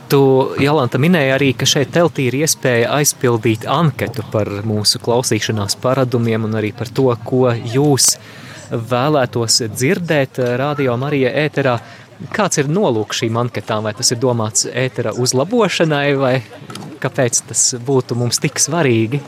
Tu, 0.08 0.20
Jolanta, 0.64 1.00
minēji 1.04 1.32
arī, 1.36 1.48
ka 1.58 1.68
šeit 1.68 1.90
teltī 1.92 2.30
ir 2.30 2.38
iespēja 2.40 2.94
aizpildīt 2.96 3.66
anketu 3.68 4.24
par 4.32 4.48
mūsu 4.64 5.02
klausīšanās 5.04 5.76
paradumiem 5.84 6.46
un 6.48 6.56
arī 6.56 6.70
par 6.78 6.88
to, 6.88 7.10
ko 7.28 7.50
jūs 7.52 8.14
vēlētos 8.72 9.60
dzirdēt 9.74 10.40
radio 10.62 10.96
Marija 11.00 11.34
ēterā. 11.44 11.76
Kāds 12.34 12.58
ir 12.58 12.70
nolūks 12.72 13.22
šīm 13.22 13.38
anketām? 13.44 13.86
Vai 13.86 13.94
tas 13.98 14.10
ir 14.14 14.22
domāts 14.22 14.66
ētera 14.68 15.14
uzlabošanai, 15.14 16.08
vai 16.18 16.36
kāpēc 17.04 17.44
tas 17.52 17.64
būtu 17.88 18.18
mums 18.18 18.42
tik 18.42 18.62
svarīgi? 18.62 19.22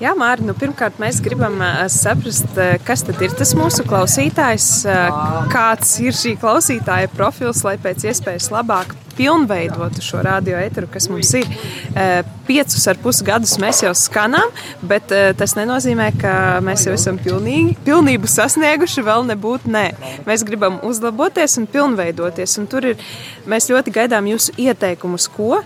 Jā, 0.00 0.12
Mārtiņ, 0.16 0.50
nu, 0.50 0.52
pirmkārt, 0.56 0.98
mēs 1.00 1.22
gribam 1.24 1.56
saprast, 1.92 2.58
kas 2.84 3.04
ir 3.08 3.32
tas 3.36 3.54
mūsu 3.56 3.84
klausītājs, 3.88 4.68
kāds 5.52 5.94
ir 6.04 6.16
šī 6.16 6.34
klausītāja 6.40 7.08
profils, 7.14 7.62
lai 7.64 7.78
pēc 7.80 8.04
iespējas 8.12 8.50
labāk 8.52 8.92
pilnveidotu 9.16 10.04
šo 10.04 10.22
radioeteru, 10.26 10.90
kas 10.92 11.08
mums 11.12 11.32
ir. 11.38 11.48
Piecus 12.46 12.84
ar 12.86 12.98
pus 13.02 13.22
gadus 13.26 13.56
mēs 13.62 13.82
jau 13.82 13.92
skanām, 13.96 14.52
bet 14.86 15.10
tas 15.38 15.56
nenozīmē, 15.58 16.10
ka 16.20 16.34
mēs 16.64 16.86
jau 16.86 16.94
esam 16.94 17.18
pilnīgi, 17.22 17.74
pilnību 17.86 18.30
sasnieguši, 18.30 19.06
vēl 19.06 19.26
nebūtu 19.32 19.72
nē. 19.72 19.86
Mēs 20.28 20.44
gribam 20.46 20.78
uzlaboties 20.86 21.58
un 21.60 21.66
pilnveidoties, 21.70 22.58
un 22.60 22.70
tur 22.70 22.92
ir, 22.92 23.08
mēs 23.50 23.70
ļoti 23.72 23.94
gaidām 23.98 24.30
jūsu 24.30 24.54
ieteikumus, 24.68 25.26
ko 25.32 25.62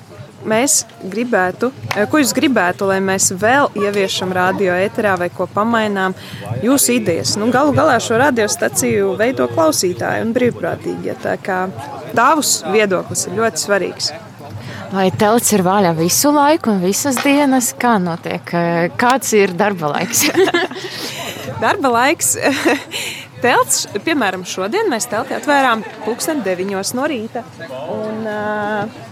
mēs 0.46 0.84
gribētu, 1.04 1.70
eh, 1.96 2.06
ko 2.06 2.18
jūs 2.18 2.32
gribētu, 2.36 2.86
lai 2.86 3.00
mēs 3.00 3.30
vēl 3.32 3.70
ieviešam 3.76 4.32
radio 4.32 4.72
ēterā 4.72 5.18
vai 5.18 5.28
ko 5.28 5.46
pamainām, 5.46 6.14
jūsu 6.62 6.96
idejas. 7.00 7.36
Nu, 7.36 7.50
galu 7.50 7.72
galā 7.72 7.98
šo 8.00 8.18
radiostaciju 8.18 9.16
veido 9.16 9.48
klausītāji 9.48 10.22
un 10.22 10.34
brīvprātīgi. 10.34 11.04
Ja 11.04 11.14
tavs 12.16 12.60
viedoklis 12.70 13.26
ir 13.28 13.38
ļoti 13.38 13.64
svarīgs. 13.64 14.10
Vai 14.90 15.06
telts 15.14 15.52
ir 15.54 15.62
vaļā 15.62 15.92
visu 15.94 16.32
laiku 16.34 16.72
un 16.72 16.80
visas 16.82 17.20
dienas? 17.22 17.70
Kā 17.78 17.94
notiek? 18.02 18.54
Kāds 18.98 19.34
ir 19.38 19.54
darba 19.54 19.92
laiks? 19.94 20.24
darba 21.64 21.92
laiks. 21.94 22.34
Telts, 23.40 23.86
piemēram, 24.04 24.42
šodien 24.44 24.90
mēs 24.92 25.06
telti 25.08 25.32
atvērām 25.32 25.80
pulksten 26.04 26.42
9 26.44 26.92
no 26.98 27.06
rīta. 27.08 27.40
Un, 27.70 28.26
uh, 28.28 29.09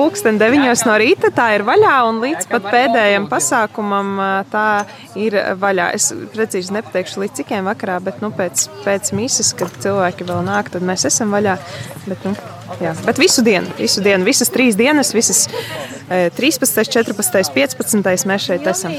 Pūksteni 0.00 0.40
9 0.40 0.86
no 0.88 0.94
rīta 0.96 1.28
tā 1.34 1.50
ir 1.58 1.64
vaļā, 1.66 1.96
un 2.08 2.22
līdz 2.22 2.46
pat 2.48 2.68
pēdējiem 2.72 3.26
pasākumam 3.28 4.14
tā 4.48 4.86
ir 5.20 5.36
vaļā. 5.60 5.90
Es 5.98 6.08
precīzi 6.32 6.72
nepateikšu, 6.78 7.20
līdz 7.20 7.42
cikiem 7.42 7.68
vakarā, 7.68 7.98
bet 8.06 8.22
nu, 8.24 8.30
pēc, 8.32 8.64
pēc 8.86 9.12
mises, 9.18 9.52
kad 9.58 9.74
cilvēki 9.84 10.24
vēl 10.30 10.40
nāk, 10.46 10.72
tad 10.72 10.86
mēs 10.88 11.04
esam 11.10 11.36
vaļā. 11.36 11.58
Bet, 12.06 12.24
nu, 12.24 12.32
jā. 12.80 12.94
bet 13.04 13.20
visu 13.20 13.44
dienu, 13.44 13.68
visu 13.76 14.00
dienu, 14.04 14.24
visas 14.24 14.48
trīs 14.54 14.78
dienas, 14.80 15.12
visas 15.12 15.44
13, 16.08 16.80
14, 16.96 17.52
15. 17.60 18.26
mēs 18.32 18.48
šeit 18.48 18.66
esam. 18.72 18.96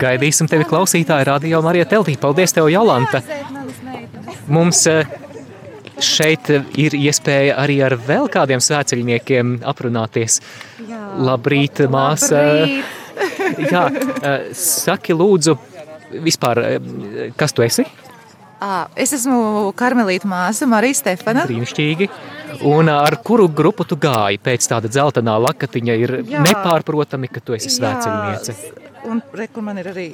Gaidīsim 0.00 0.50
tevi 0.50 0.68
klausītāji 0.68 1.30
radio 1.32 1.64
Marija 1.64 1.88
Teltī. 1.96 2.18
Paldies 2.20 2.52
tev, 2.52 2.68
Jolanta! 2.74 3.24
Mums 4.52 4.84
šeit 6.04 6.50
ir 6.80 6.96
iespēja 6.98 7.56
arī 7.62 7.80
ar 7.86 7.96
vēl 7.96 8.28
kādiem 8.32 8.62
svēceļniekiem 8.64 9.56
aprunāties. 9.66 10.40
Jā, 10.88 11.00
Labrīt, 11.24 11.84
māsa! 11.90 12.44
Labrīt. 12.44 13.00
Jā, 13.70 13.84
eh, 13.90 14.48
saki 14.58 15.14
lūdzu, 15.14 15.56
vispār, 16.24 16.62
eh, 16.64 17.30
kas 17.36 17.52
tu 17.52 17.62
esi? 17.62 17.86
Es 18.96 19.12
esmu 19.12 19.72
Karmelīta 19.76 20.28
māsa, 20.30 20.66
Marija 20.66 20.96
Stefana. 20.96 21.44
Brīnišķīgi. 21.44 22.08
Un 22.70 22.88
ar 22.88 23.18
kuru 23.26 23.48
grupu 23.48 23.84
tu 23.84 23.98
gāji? 24.00 24.38
Pēc 24.40 24.68
tāda 24.70 24.88
dzeltenā 24.88 25.34
lakatiņa 25.42 25.96
ir 26.00 26.14
jā. 26.22 26.40
nepārprotami, 26.46 27.28
ka 27.28 27.42
tu 27.44 27.56
esi 27.58 27.68
svēceļniece. 27.74 28.54
Un 29.10 29.20
reku 29.36 29.60
man 29.60 29.82
ir 29.82 29.90
arī 29.90 30.06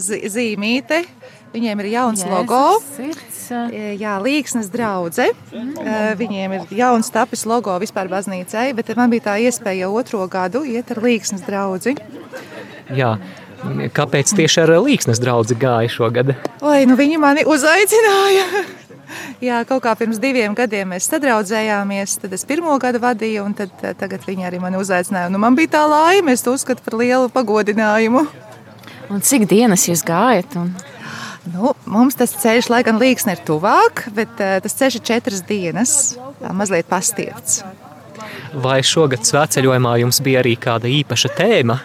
zīmīte. 0.00 1.02
Viņiem 1.50 1.82
ir 1.82 1.90
jauns 1.90 2.22
Jēzus 2.22 2.30
logo. 2.30 2.64
Sirds. 2.94 3.38
Jā, 3.98 4.14
Līksnes 4.22 4.68
draudze. 4.70 5.32
Mm. 5.50 5.72
Viņiem 6.20 6.52
ir 6.54 6.74
jauns 6.78 7.10
tapis 7.10 7.42
logo 7.50 7.74
vispār 7.82 8.10
baznīcai, 8.12 8.68
bet 8.78 8.92
man 8.94 9.10
bija 9.10 9.32
tā 9.32 9.36
iespēja 9.42 9.88
jau 9.88 9.94
otro 9.98 10.22
gadu 10.30 10.62
iet 10.62 10.92
ar 10.94 11.02
Līksnes 11.02 11.42
draudzi. 11.46 11.96
Jā. 12.94 13.16
Kāpēc 13.92 14.30
tieši 14.38 14.62
ar 14.62 14.72
Līksnes 14.80 15.20
draugu 15.20 15.56
gāja 15.60 15.90
šogad? 15.92 16.36
Oi, 16.64 16.84
nu 16.88 16.96
viņi 16.96 17.18
mani 17.20 17.44
uzaicināja. 17.48 18.46
Jā, 19.46 19.62
kaut 19.68 19.82
kā 19.84 19.92
pirms 19.98 20.20
diviem 20.22 20.54
gadiem 20.56 20.94
mēs 20.94 21.08
sadraudzējāmies. 21.10 22.18
Tad 22.22 22.36
es 22.36 22.46
pirmo 22.46 22.76
gadu 22.80 23.00
vadīju, 23.02 23.42
un 23.48 23.56
tad, 23.58 23.72
tagad 23.98 24.24
viņi 24.26 24.46
arī 24.48 24.60
mani 24.62 24.78
uzaicināja. 24.80 25.32
Nu, 25.32 25.40
man 25.42 25.58
bija 25.58 25.74
tā 25.74 25.82
laime, 25.90 26.36
es 26.36 26.46
to 26.46 26.54
uzskatu 26.54 26.84
par 26.86 26.96
lielu 27.00 27.28
pagodinājumu. 27.34 28.24
Un 29.10 29.24
cik 29.26 29.48
dienas 29.50 29.88
jūs 29.90 30.04
gājat? 30.06 30.54
Un... 30.60 30.70
Nu, 31.48 31.72
mums 31.88 32.18
tas 32.20 32.34
ceļš, 32.36 32.68
lai 32.68 32.82
gan 32.84 32.98
līks 33.00 33.24
ir 33.32 33.40
tuvāk, 33.48 34.04
bet 34.16 34.42
uh, 34.42 34.58
tas 34.60 34.76
ceļš 34.76 34.98
ir 34.98 35.06
četras 35.08 35.44
dienas, 35.48 35.94
mazliet 36.52 36.88
pastiepts. 36.90 37.62
Vai 38.60 38.80
šogad 38.84 39.24
svētceļojumā 39.24 39.96
jums 40.02 40.20
bija 40.24 40.42
arī 40.42 40.56
kāda 40.60 40.90
īpaša 40.90 41.32
tēma? 41.38 41.78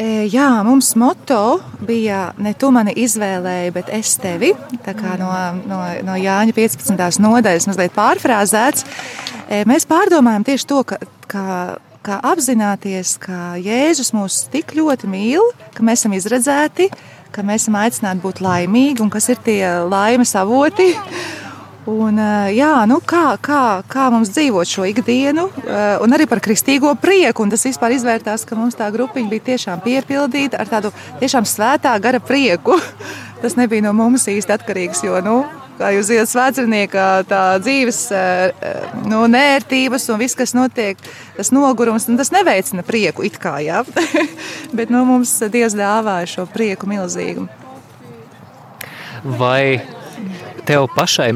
E, 0.00 0.24
jā, 0.32 0.48
mums 0.64 0.94
moto 0.96 1.60
bija 1.84 2.30
ne 2.40 2.54
tu 2.58 2.70
mani 2.74 2.94
izvēlēji, 3.04 3.72
bet 3.74 3.90
es 3.92 4.14
tevi. 4.22 4.52
Tā 4.86 4.94
kā 4.96 5.18
no, 5.20 5.28
no, 5.68 5.80
no 6.06 6.16
Jāņa 6.18 6.54
15. 6.56 7.20
nodaļas 7.22 7.68
mazliet 7.68 7.94
pārfrāzēts. 7.96 8.86
E, 9.46 9.62
mēs 9.68 9.86
pārdomājam 9.90 10.46
tieši 10.48 10.68
to, 10.70 10.80
ka, 10.88 10.98
ka, 11.30 11.44
ka 12.06 12.18
apzināties, 12.32 13.18
ka 13.22 13.54
Jēzus 13.60 14.14
mūs 14.16 14.46
tik 14.54 14.72
ļoti 14.78 15.10
mīl, 15.12 15.52
ka 15.76 15.84
mēs 15.86 16.02
esam 16.02 16.16
izredzēti, 16.16 16.88
ka 17.32 17.44
mēs 17.46 17.66
esam 17.66 17.78
aicināti 17.80 18.22
būt 18.22 18.42
laimīgi 18.44 19.02
un 19.04 19.10
kas 19.12 19.30
ir 19.32 19.40
tie 19.44 19.62
laimes 19.88 20.34
avoti. 20.38 20.92
Un, 21.90 22.18
jā, 22.54 22.74
nu 22.86 23.00
kā, 23.02 23.32
kā, 23.42 23.82
kā 23.90 24.04
mums 24.14 24.30
dzīvot 24.30 24.70
šo 24.70 24.84
ikdienu, 24.86 25.48
un 26.04 26.14
arī 26.14 26.28
par 26.30 26.38
kristīgo 26.44 26.92
prieku. 27.02 27.48
Tas 27.50 27.66
vispār 27.66 27.96
izvērtās, 27.96 28.44
ka 28.46 28.58
mums 28.58 28.78
tā 28.78 28.86
grupiņa 28.94 29.32
bija 29.32 29.46
tiešām 29.48 29.82
piepildīta 29.82 30.60
ar 30.62 30.70
tādu 30.70 30.92
tiešām 31.18 31.48
svētā 31.48 31.96
gara 32.04 32.22
prieku. 32.22 32.78
Tas 33.42 33.58
nebija 33.58 33.82
no 33.88 33.96
mums 33.98 34.28
īsti 34.30 34.54
atkarīgs, 34.54 35.02
jo, 35.02 35.18
nu, 35.26 35.40
kā 35.82 35.90
jūs 35.96 36.10
zināt, 36.10 36.30
svētcerniekā 36.30 37.06
tā 37.30 37.42
dzīves 37.62 38.00
nu, 39.08 39.24
nērtības 39.30 40.08
un 40.12 40.20
viss, 40.22 40.38
kas 40.38 40.54
notiek, 40.56 41.00
tas 41.36 41.52
nogurums, 41.54 42.06
tas 42.18 42.32
neveicina 42.34 42.84
prieku 42.86 43.26
it 43.26 43.40
kā, 43.42 43.58
jā. 43.64 43.82
Bet 44.76 44.92
nu, 44.92 45.02
mums 45.08 45.34
Dievs 45.52 45.76
dāvāja 45.78 46.30
šo 46.36 46.46
prieku 46.50 46.90
milzīgu. 46.90 47.48
Vai 49.38 49.82
tev 50.66 50.88
pašai 50.94 51.32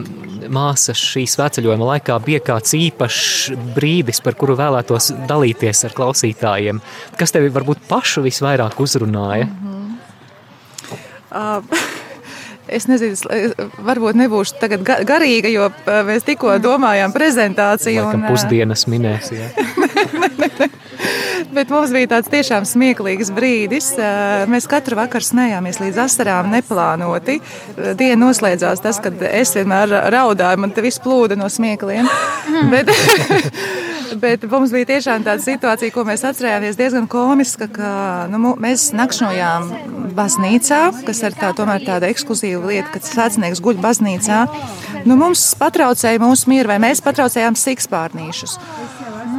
māsa 0.53 0.95
šī 0.95 1.25
svētceļojuma 1.31 1.91
laikā 1.91 2.17
bija 2.23 2.41
kāds 2.47 2.75
īpašs 2.79 3.57
brīdis, 3.75 4.23
par 4.23 4.37
kuru 4.39 4.57
vēlētos 4.59 5.13
dalīties 5.27 5.87
ar 5.89 5.95
klausītājiem? 5.97 6.81
Kas 7.19 7.35
tevi 7.35 7.51
varbūt 7.55 7.87
pašu 7.91 8.23
visvairāk 8.27 8.79
uzrunāja? 8.83 9.47
Mm 9.51 9.71
-hmm. 9.71 10.99
uh, 11.35 12.06
Es 12.67 12.89
nezinu, 12.91 13.15
varbūt 13.87 14.19
nebūšu 14.19 14.57
tagad 14.59 14.83
garīga, 15.07 15.51
jo 15.53 15.69
mēs 16.09 16.27
tikko 16.27 16.57
domājām 16.63 17.15
prezentāciju. 17.15 18.09
Laikam 18.09 18.25
un, 18.25 18.31
pusdienas 18.33 18.87
minēs, 18.91 19.31
jā. 19.35 19.51
Bet 21.57 21.71
mums 21.73 21.93
bija 21.95 22.11
tāds 22.17 22.31
tiešām 22.33 22.67
smieklīgs 22.69 23.31
brīdis. 23.37 23.93
Mēs 24.51 24.67
katru 24.71 24.99
vakaru 24.99 25.25
smējāmies 25.25 25.81
līdz 25.81 26.01
asarām 26.07 26.51
neplānoti. 26.53 27.39
Diena 27.97 28.19
noslēdzās 28.27 28.83
tas, 28.85 29.01
kad 29.05 29.23
es 29.31 29.55
vienmēr 29.57 29.95
raudāju, 30.13 30.63
man 30.65 30.75
te 30.75 30.85
viss 30.85 31.03
plūda 31.03 31.39
no 31.39 31.49
smiekliem. 31.53 32.09
Bet, 32.73 32.91
Bet 34.15 34.45
mums 34.51 34.73
bija 34.75 34.87
tiešām 34.93 35.25
tāda 35.27 35.43
situācija, 35.43 35.93
ko 35.95 36.05
mēs 36.07 36.23
atcerējāmies 36.29 36.79
diezgan 36.79 37.09
komiska, 37.11 37.69
ka 37.73 37.91
nu, 38.31 38.55
mēs 38.63 38.91
nakšnojām 38.97 39.71
baznīcā, 40.17 40.81
kas 41.07 41.23
ir 41.27 41.37
tā, 41.39 41.53
tomēr 41.57 41.85
tāda 41.87 42.11
ekskluzīva 42.13 42.71
lieta, 42.71 42.93
kad 42.95 43.09
svētnieks 43.09 43.63
guļ 43.65 43.81
baznīcā. 43.83 44.45
Nu, 45.09 45.19
mums 45.19 45.49
patraucēja 45.59 46.23
mūsu 46.23 46.53
mieru, 46.53 46.71
vai 46.73 46.79
mēs 46.87 47.03
patraucējām 47.05 47.59
sikspārnīšus. 47.59 48.59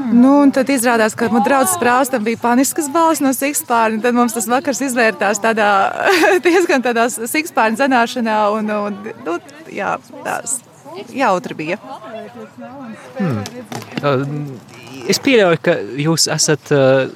Nu, 0.08 0.34
tad 0.56 0.70
izrādās, 0.72 1.16
ka 1.20 1.28
manā 1.32 1.44
draudzes 1.48 1.80
prāstam 1.82 2.24
bija 2.24 2.40
paniskas 2.40 2.88
balss 2.92 3.24
no 3.24 3.34
sikspārņa. 3.36 4.00
Tad 4.06 4.16
mums 4.16 4.38
tas 4.38 4.48
vakars 4.48 4.80
izvērtās 4.88 5.44
tādā 5.44 5.72
diezgan 6.46 6.86
tādā 6.86 7.10
sikspārņa 7.12 7.84
zanāšanā. 7.84 8.40
Un, 8.56 8.72
un, 8.88 9.04
nu, 9.28 9.38
jā, 9.74 9.98
tās 10.24 10.62
jautri 11.16 11.58
bija. 11.58 11.78
Hmm. 13.18 14.58
Es 15.08 15.22
pieļauju, 15.24 15.62
ka 15.64 15.78
jūs 16.04 16.28
esat 16.34 16.72
uh, 16.76 17.08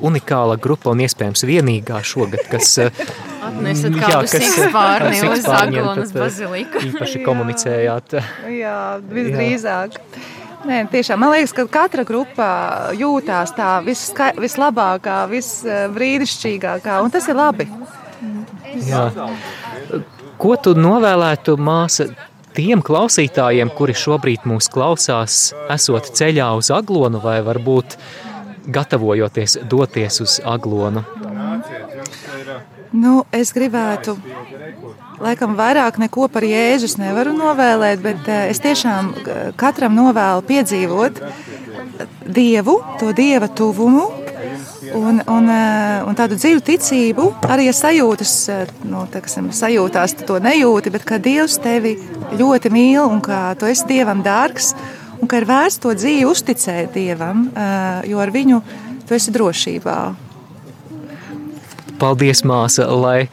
unikāla 0.00 0.56
grupa 0.60 0.92
un 0.94 1.02
iespējams 1.04 1.44
vienīgā 1.48 2.00
šogad, 2.06 2.44
kas 2.50 2.76
atnesat 2.80 3.96
kādu 3.96 4.26
jā, 4.28 4.34
sikspārni 4.34 5.22
uz 5.28 5.48
Aglonas 5.48 6.12
baziliku. 6.16 6.84
Īpaši 6.90 7.24
komunicējāt. 7.26 8.20
jā, 8.54 8.76
visdrīzāk. 9.10 9.98
Jā. 9.98 10.28
Nē, 10.60 10.82
tiešām 10.92 11.22
man 11.22 11.32
liekas, 11.32 11.54
ka 11.56 11.64
katra 11.72 12.04
grupa 12.04 12.46
jūtās 12.92 13.54
tā 13.56 13.78
viska, 13.84 14.34
vislabākā, 14.36 15.22
visbrīnišķīgākā, 15.30 16.98
un 17.00 17.12
tas 17.14 17.28
ir 17.32 17.38
labi. 17.38 17.64
Jā. 18.84 19.06
Ko 20.40 20.56
tu 20.60 20.74
novēlētu, 20.76 21.56
māsa, 21.60 22.10
tiem 22.56 22.82
klausītājiem, 22.84 23.70
kuri 23.76 23.94
šobrīd 23.96 24.46
mūs 24.48 24.70
klausās, 24.72 25.38
esot 25.72 26.10
ceļā 26.18 26.50
uz 26.58 26.70
aglonu 26.74 27.22
vai 27.22 27.40
varbūt 27.46 27.96
gatavojoties 28.70 29.58
doties 29.70 30.20
uz 30.24 30.38
aglonu? 30.44 31.04
Nu, 32.90 33.20
es 33.30 33.52
gribētu, 33.54 34.16
laikam, 35.22 35.54
vairāk 35.58 36.00
neko 36.02 36.26
par 36.32 36.42
Jēzus 36.46 36.96
nevaru 36.98 37.36
novēlēt, 37.36 38.02
bet 38.02 38.30
es 38.50 38.58
tiešām 38.64 39.12
katram 39.60 39.94
novēlu 39.94 40.42
piedzīvot 40.48 41.22
Dievu, 42.26 42.80
to 42.98 43.12
Dieva 43.14 43.46
tuvumu, 43.46 44.08
un, 44.96 45.20
un, 45.26 45.50
un 46.06 46.16
tādu 46.18 46.38
dziļu 46.38 46.62
ticību, 46.66 47.26
arī 47.50 47.68
ja 47.68 47.74
sajūtas, 47.76 48.32
nu, 48.88 49.04
teksim, 49.12 49.50
sajūtās, 49.54 50.16
to 50.28 50.38
nejūti, 50.42 50.92
bet 50.94 51.06
ka 51.08 51.20
Dievs 51.22 51.58
tevi 51.62 51.96
ļoti 52.38 52.72
mīl 52.74 53.04
un 53.04 53.22
ka 53.24 53.50
tu 53.60 53.68
esi 53.70 53.88
Dievam 53.90 54.24
dārgs 54.26 54.72
un 55.20 55.28
ka 55.30 55.40
ir 55.40 55.48
vērts 55.48 55.80
to 55.82 55.94
dzīvi 55.96 56.26
uzticēt 56.28 56.96
Dievam, 56.96 57.48
jo 58.08 58.20
ar 58.22 58.34
viņu 58.34 58.60
tu 59.08 59.16
esi 59.16 59.32
drošībā. 59.34 60.00
Paldies, 62.00 62.40
māsa, 62.48 62.86
lai 62.96 63.28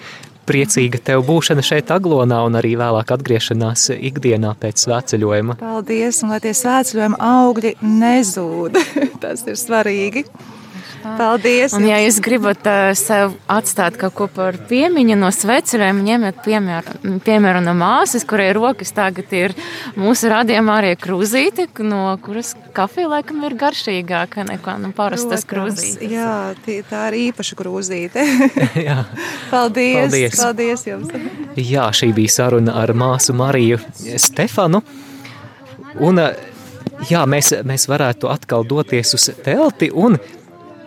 priecīga 0.47 0.99
tev 1.03 1.23
būšana 1.27 1.63
šeit, 1.63 1.91
Aglonā, 1.91 2.41
un 2.47 2.57
arī 2.59 2.73
vēlāk 2.79 3.11
atgriešanās 3.15 3.89
ikdienā 3.95 4.53
pēc 4.59 4.83
svētceļojuma. 4.85 5.57
Paldies, 5.59 6.21
un 6.23 6.33
lai 6.33 6.41
tie 6.43 6.53
svētceļojuma 6.55 7.19
augļi 7.23 7.73
nezūd. 7.83 8.79
Tas 9.23 9.43
ir 9.47 9.59
svarīgi. 9.59 10.25
Paldies! 11.17 11.73
Un, 11.77 11.85
ja 11.87 11.99
jūs 12.01 12.19
gribat 12.23 12.65
uh, 12.67 12.91
sev 12.97 13.35
atstāt 13.51 13.97
kaut 13.99 14.15
ko 14.17 14.27
par 14.31 14.57
piemiņu 14.69 15.17
no 15.19 15.29
sveceļiem, 15.33 16.01
ņemiet 16.07 16.41
piemēru, 16.45 17.19
piemēru 17.25 17.61
no 17.65 17.73
māsas, 17.77 18.25
kurai 18.27 18.49
rokas 18.57 18.91
tagad 18.95 19.31
ir 19.35 19.55
mūsu 19.99 20.31
radījumā 20.33 20.79
arī 20.81 20.93
krūzīte, 20.99 21.69
no 21.87 22.01
kuras 22.23 22.53
kafija 22.75 23.11
laikam 23.15 23.45
ir 23.47 23.55
garšīgāka 23.59 24.47
nekā 24.49 24.77
nu, 24.83 24.91
parastas 24.97 25.45
krūzītes. 25.47 26.03
Jā, 26.11 26.53
tī, 26.65 26.81
tā 26.87 27.07
ir 27.11 27.19
īpaša 27.27 27.59
krūzīte. 27.59 28.27
Paldies! 29.53 30.11
Paldies! 30.11 30.41
Paldies 30.41 30.87
jums! 30.89 31.13
Jā, 31.55 31.87
šī 31.95 32.11
bija 32.17 32.35
saruna 32.39 32.77
ar 32.81 32.93
māsu 32.97 33.35
Mariju 33.37 33.79
Stefanu. 34.19 34.83
Un, 36.03 36.21
jā, 37.09 37.23
mēs, 37.29 37.53
mēs 37.65 37.87
varētu 37.89 38.29
atkal 38.31 38.65
doties 38.67 39.15
uz 39.17 39.29
telti 39.45 39.89
un 39.93 40.17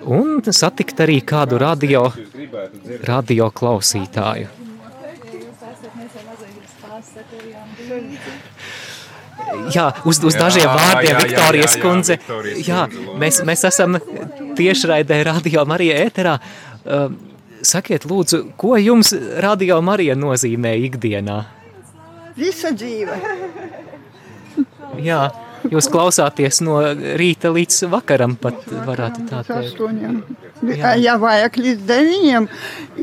un 0.07 0.40
satikt 0.52 1.00
arī 1.04 1.21
kādu 1.26 1.59
radio, 1.61 2.09
radio 3.09 3.50
klausītāju. 3.50 4.49
Jā, 9.75 9.87
uz, 10.04 10.21
uz 10.23 10.37
dažiem 10.37 10.66
jā, 10.66 10.73
vārdiem, 10.76 11.14
jā, 11.14 11.23
Viktorijas 11.25 11.75
jā, 11.75 11.78
jā, 11.78 11.83
kundze. 11.83 12.16
Jā, 12.61 12.83
jā, 12.92 13.14
mēs, 13.19 13.40
mēs 13.47 13.64
esam 13.66 13.97
tiešraidē 14.59 15.23
Radio 15.26 15.64
Marija 15.69 15.97
ēterā. 16.04 16.37
Uh, 16.85 17.09
sakiet, 17.66 18.07
lūdzu, 18.09 18.42
ko 18.61 18.76
jums 18.80 19.14
Radio 19.42 19.80
Marija 19.85 20.16
nozīmē 20.19 20.75
ikdienā? 20.87 21.38
Visa 22.38 22.73
dzīve. 22.76 23.16
jā. 25.09 25.23
Jūs 25.69 25.90
klausāties 25.93 26.62
no 26.64 26.79
rīta 27.21 27.50
līdz 27.52 27.83
vakaram, 27.93 28.37
pat 28.40 28.62
varētu 28.87 29.26
tā 29.29 29.43
teikt. 29.45 29.83
Jā. 30.61 30.95
ja 31.00 31.17
vajag 31.21 31.57
līdz 31.61 31.85
deviņiem, 31.88 32.49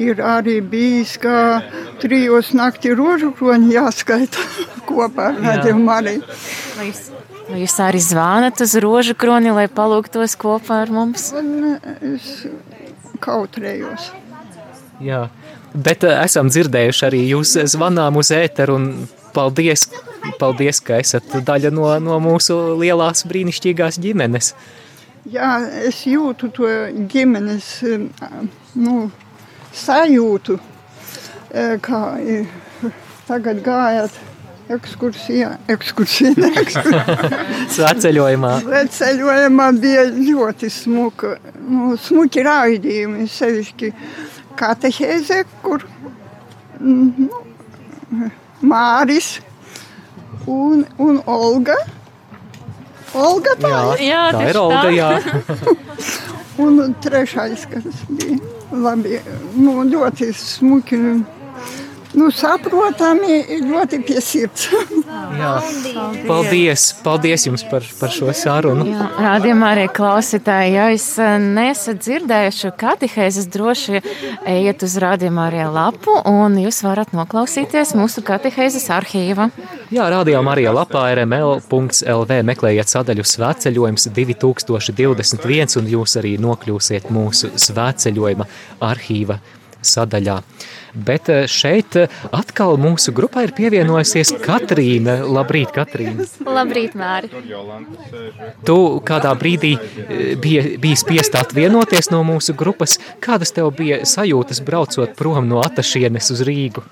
ir 0.02 0.22
arī 0.26 0.58
bijis, 0.66 1.16
ka 1.22 1.62
trijos 2.02 2.52
nakti 2.58 2.94
rožu 2.98 3.32
kroņi 3.38 3.76
jāskaita 3.76 4.46
kopā 4.90 5.32
ar 5.34 5.42
Radio 5.46 5.78
Mariju. 5.82 6.26
Vai 7.48 7.62
jūs, 7.62 7.78
arī 7.84 8.02
zvanat 8.04 8.62
uz 8.66 8.74
rožu 8.84 9.16
kroni, 9.18 9.54
lai 9.56 9.68
palūgtos 9.72 10.36
kopā 10.40 10.82
ar 10.86 10.94
mums? 10.94 11.30
Un 11.38 11.78
es 11.78 12.48
kautrējos. 13.24 14.12
Jā, 15.04 15.28
bet 15.74 16.04
esam 16.10 16.50
dzirdējuši 16.52 17.06
arī 17.08 17.22
jūs 17.32 17.54
zvanām 17.70 18.18
uz 18.18 18.34
ēteru 18.34 18.78
un 18.78 18.90
paldies, 19.36 19.88
paldies, 20.40 20.82
ka 20.84 21.00
esat 21.02 21.38
daļa 21.48 21.72
no, 21.74 21.88
no 22.04 22.20
mūsu 22.24 22.58
lielās 22.80 23.26
brīnišķīgās 23.30 24.00
ģimenes. 24.04 24.54
Jā, 25.28 25.58
es 25.88 26.06
jūtu 26.08 26.50
to 26.56 26.70
ģimenes 27.12 27.72
nu, 28.80 29.10
sajūtu, 29.76 30.56
kā 31.84 32.02
tagad 33.28 33.60
gājāt 33.66 34.16
ekskursijā, 34.72 35.52
ekskursijā, 35.72 36.32
Sveceļojumā. 37.76 38.54
Sveceļojumā 38.64 39.68
bija 39.82 40.06
ļoti 40.12 40.72
smuka, 40.72 41.36
nu, 41.68 41.96
smuki 42.02 42.44
raidījumi, 42.48 43.28
sevišķi 43.32 43.92
katehēze, 44.60 45.44
kur, 45.64 45.84
nu, 46.84 47.44
Māris 48.68 49.38
un, 50.48 50.84
un 50.98 51.22
Olga. 51.28 51.78
Olga 53.18 53.56
tā 53.62 53.72
jā. 53.72 53.82
Jā, 54.08 54.24
tā 54.36 54.44
ir 54.52 54.60
Olga, 54.62 54.90
jā. 54.96 55.10
un 56.64 56.96
trešais, 57.04 57.66
kas 57.72 58.06
bija 58.10 58.40
labi, 58.72 59.20
nu, 59.56 59.82
ļoti 59.88 60.32
smuki 60.36 60.98
nu, 62.18 62.30
saprotami, 62.34 63.40
ļoti 63.68 64.00
pie 64.08 64.22
sirds. 64.24 64.68
Jā, 65.38 65.54
paldies, 66.28 66.90
paldies 67.06 67.46
jums 67.48 67.64
par, 67.70 67.86
par 68.00 68.14
šo 68.14 68.32
sarunu. 68.36 68.88
Rādījumā 69.22 69.72
arī 69.76 69.86
klausītāji, 69.94 70.74
ja 70.76 70.88
es 70.96 71.08
eh, 71.22 71.38
nesat 71.42 72.02
dzirdējuši 72.04 72.72
katehēzes, 72.80 73.50
droši 73.54 74.02
ejiet 74.48 74.86
uz 74.88 74.98
rādījumā 75.04 75.48
arī 75.52 75.68
lapu 75.74 76.16
un 76.30 76.58
jūs 76.62 76.82
varat 76.86 77.14
noklausīties 77.18 77.94
mūsu 77.98 78.24
katehēzes 78.28 78.90
arhīva. 78.98 79.50
Jā, 79.94 80.08
rādījumā 80.14 80.56
arī 80.56 80.68
lapā 80.74 81.06
rml.lv 81.14 82.40
meklējiet 82.52 82.96
sadaļu 82.96 83.28
svētceļojums 83.28 84.10
2021 84.18 85.78
un 85.82 85.94
jūs 85.94 86.18
arī 86.20 86.36
nokļūsiet 86.42 87.12
mūsu 87.14 87.54
svētceļojuma 87.68 88.50
arhīva 88.88 89.40
sadaļā. 89.88 90.42
Bet 90.98 91.30
eh, 91.30 91.46
šeit 91.52 91.96
eh, 92.00 92.14
atkal 92.34 92.78
mūsu 92.82 93.14
grupā 93.16 93.44
ir 93.46 93.54
pievienojusies 93.58 94.34
Katrīna. 94.44 95.20
Labrīt, 95.30 95.74
Katrīna! 95.76 96.26
Labrīt, 96.58 96.96
Māri! 96.98 97.30
Tu 98.66 98.78
kādā 99.08 99.34
brīdī 99.38 99.76
eh, 99.78 100.36
biji, 100.42 100.78
biji 100.82 101.02
spiest 101.04 101.38
atvienoties 101.38 102.12
no 102.14 102.24
mūsu 102.28 102.56
grupas. 102.58 102.98
Kādas 103.24 103.54
tev 103.54 103.74
bija 103.78 104.02
sajūtas 104.08 104.64
braucot 104.66 105.18
prom 105.20 105.50
no 105.50 105.62
Atašienes 105.66 106.32
uz 106.34 106.46
Rīgu? 106.48 106.86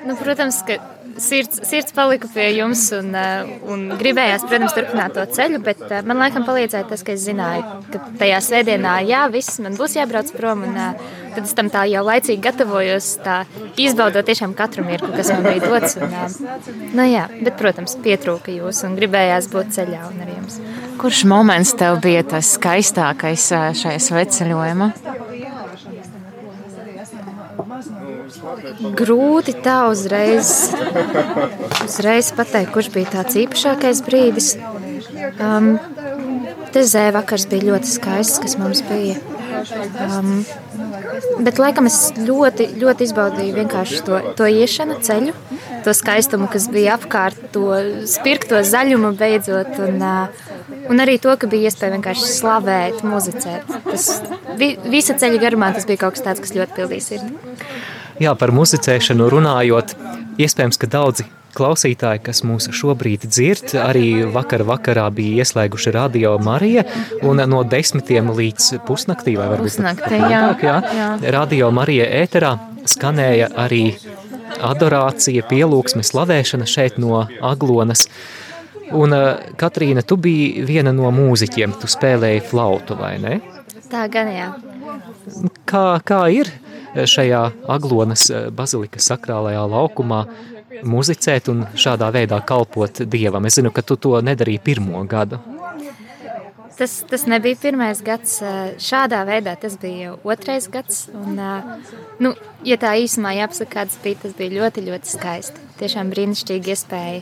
Nu, 0.00 0.16
protams, 0.16 0.62
ka 0.66 0.80
sirds, 1.20 1.60
sirds 1.68 1.92
palika 1.94 2.28
pie 2.32 2.46
jums 2.56 2.86
un, 2.96 3.12
un 3.70 3.82
gribējās, 4.00 4.46
protams, 4.48 4.74
turpināt 4.76 5.14
to 5.16 5.24
ceļu, 5.36 5.60
bet 5.64 5.82
man 6.08 6.22
laikam 6.22 6.46
palīdzēja 6.48 6.88
tas, 6.90 7.04
ka 7.06 7.14
es 7.16 7.24
zināju, 7.26 7.80
ka 7.92 8.02
tajā 8.20 8.40
svētdienā, 8.46 8.96
jā, 9.08 9.26
viss 9.32 9.60
man 9.62 9.76
būs 9.78 9.98
jābrauc 9.98 10.32
prom, 10.36 10.64
un 10.68 10.80
eh, 10.80 11.10
tad 11.34 11.46
es 11.46 11.54
tam 11.56 11.70
tā 11.72 11.84
jau 11.90 12.02
laicīgi 12.06 12.42
gatavojos, 12.44 13.08
tā 13.24 13.40
izbaudot 13.80 14.26
tiešām 14.28 14.54
katru 14.58 14.84
mirkli, 14.86 15.12
kas 15.16 15.32
man 15.34 15.46
bija 15.46 15.70
dots. 15.70 15.96
Un, 16.00 16.14
nu 16.96 17.06
jā, 17.08 17.26
bet, 17.40 17.56
protams, 17.60 17.96
pietrūka 18.04 18.54
jūs 18.54 18.84
un 18.88 18.96
gribējās 18.98 19.50
būt 19.52 19.74
ceļā 19.78 20.04
un 20.10 20.22
ar 20.24 20.34
jums. 20.34 20.60
Kurš 21.00 21.24
moments 21.30 21.74
tev 21.80 22.00
bija 22.04 22.24
tas 22.34 22.54
skaistākais 22.58 23.48
šajā 23.80 24.00
sveceļojumā? 24.10 24.92
Grūti 28.96 29.54
tā 29.64 29.78
uzreiz, 29.90 30.50
uzreiz 31.84 32.30
pateikt, 32.36 32.72
kurš 32.74 32.90
bija 32.94 33.14
tāds 33.18 33.38
īpašākais 33.40 34.02
brīdis. 34.06 34.54
Um, 35.40 35.74
Tezē 36.70 37.08
vakars 37.14 37.48
bija 37.50 37.72
ļoti 37.72 37.88
skaists, 37.90 38.38
kas 38.42 38.54
mums 38.60 38.84
bija. 38.86 39.16
Um, 39.60 40.44
bet, 41.44 41.58
laikam, 41.60 41.88
es 41.90 42.12
ļoti, 42.16 42.70
ļoti 42.80 43.06
izbaudīju 43.08 43.56
vienkārši 43.58 44.00
to, 44.06 44.20
to 44.38 44.48
iešanu 44.50 44.98
ceļu, 45.04 45.34
to 45.84 45.94
skaistumu, 45.96 46.48
kas 46.52 46.68
bija 46.72 46.96
apkārt, 46.98 47.50
to 47.54 47.68
spirkto 48.10 48.62
zaļumu 48.66 49.12
beidzot. 49.20 49.76
Un, 49.86 50.00
uh, 50.00 50.88
un 50.90 51.04
arī 51.04 51.18
to, 51.22 51.34
ka 51.40 51.50
bija 51.50 51.70
iespēja 51.70 51.96
vienkārši 51.96 52.32
slavēt, 52.34 53.04
muzicēt. 53.06 53.68
Tas 53.86 54.08
vi, 54.60 54.74
visa 54.90 55.16
ceļa 55.20 55.42
garumā 55.42 55.72
tas 55.76 55.88
bija 55.88 56.04
kaut 56.04 56.18
kas 56.18 56.26
tāds, 56.26 56.44
kas 56.44 56.56
ļoti 56.56 56.78
pildīja 56.78 57.08
sirdi. 57.12 57.56
Jā, 58.20 58.34
par 58.36 58.52
muzicēšanu 58.52 59.30
runājot, 59.32 59.94
iespējams, 60.44 60.78
ka 60.80 60.88
daudzi 60.90 61.26
klausītāji, 61.56 62.22
kas 62.26 62.42
mūs 62.46 62.70
šobrīd 62.76 63.26
dzird, 63.26 63.74
arī 63.80 64.24
vakar 64.30 64.64
vakarā 64.68 65.06
bija 65.14 65.44
ieslēguši 65.44 65.94
radio 65.96 66.36
Marija, 66.42 66.84
un 67.26 67.42
no 67.50 67.62
desmitiem 67.66 68.30
līdz 68.36 68.80
pusnaktī, 68.86 69.36
vai 69.38 69.50
varbūt 69.54 69.72
pusnaktī, 69.72 70.20
jā, 70.20 70.42
jā, 70.62 70.76
jā. 70.96 71.08
radio 71.34 71.70
Marija 71.74 72.06
ēterā 72.22 72.54
skanēja 72.88 73.50
arī 73.60 73.84
adorācija, 74.60 75.44
pielūgsme, 75.50 76.04
slavēšana 76.06 76.68
šeit 76.68 76.98
no 77.02 77.24
Aglonas. 77.40 78.06
Un, 78.90 79.14
Katrīna, 79.58 80.02
tu 80.02 80.16
biji 80.18 80.64
viena 80.66 80.90
no 80.94 81.12
mūziķiem, 81.14 81.76
tu 81.78 81.90
spēlēji 81.90 82.42
flautu, 82.48 82.96
vai 82.98 83.14
ne? 83.22 83.36
Tā 83.90 84.06
gan 84.10 84.30
jā. 84.34 84.48
Kā, 85.68 85.84
kā 86.06 86.24
ir? 86.34 86.50
Šajā 86.94 87.42
Aglonas 87.70 88.26
bazilikas 88.56 89.10
sakrālajā 89.12 89.62
laukumā 89.70 90.24
muzicēt 90.86 91.50
un 91.52 91.64
šādā 91.78 92.10
veidā 92.14 92.40
kalpot 92.46 93.02
Dievam. 93.10 93.46
Es 93.46 93.58
zinu, 93.58 93.72
ka 93.74 93.82
tu 93.82 93.96
to 93.96 94.18
nedarīji 94.24 94.62
pirmo 94.64 95.02
gadu. 95.08 95.40
Tas, 96.80 97.02
tas 97.04 97.26
nebija 97.28 97.58
pirmais 97.60 97.98
gads. 98.00 98.38
Šādā 98.80 99.20
veidā 99.28 99.52
tas 99.60 99.74
bija 99.76 100.14
otrais 100.24 100.64
gads. 100.72 101.02
Un, 101.12 101.36
nu, 102.24 102.32
ja 102.64 102.78
tā 102.80 102.94
īsumā 103.02 103.34
jāpasaka, 103.36 103.74
kāds 103.74 103.98
bija, 104.00 104.22
tas 104.22 104.32
bija 104.38 104.54
ļoti, 104.54 104.86
ļoti 104.86 105.12
skaisti. 105.12 105.66
Tiešām 105.82 106.12
brīnišķīgi 106.14 106.72
iespēja 106.72 107.20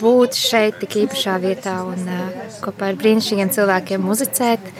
būt 0.00 0.40
šeit, 0.40 0.80
tik 0.80 0.96
īpašā 1.04 1.36
vietā 1.44 1.76
un 1.84 2.08
kopā 2.64 2.94
ar 2.94 3.00
brīnišķīgiem 3.02 3.52
cilvēkiem 3.52 4.08
muzicēt. 4.08 4.72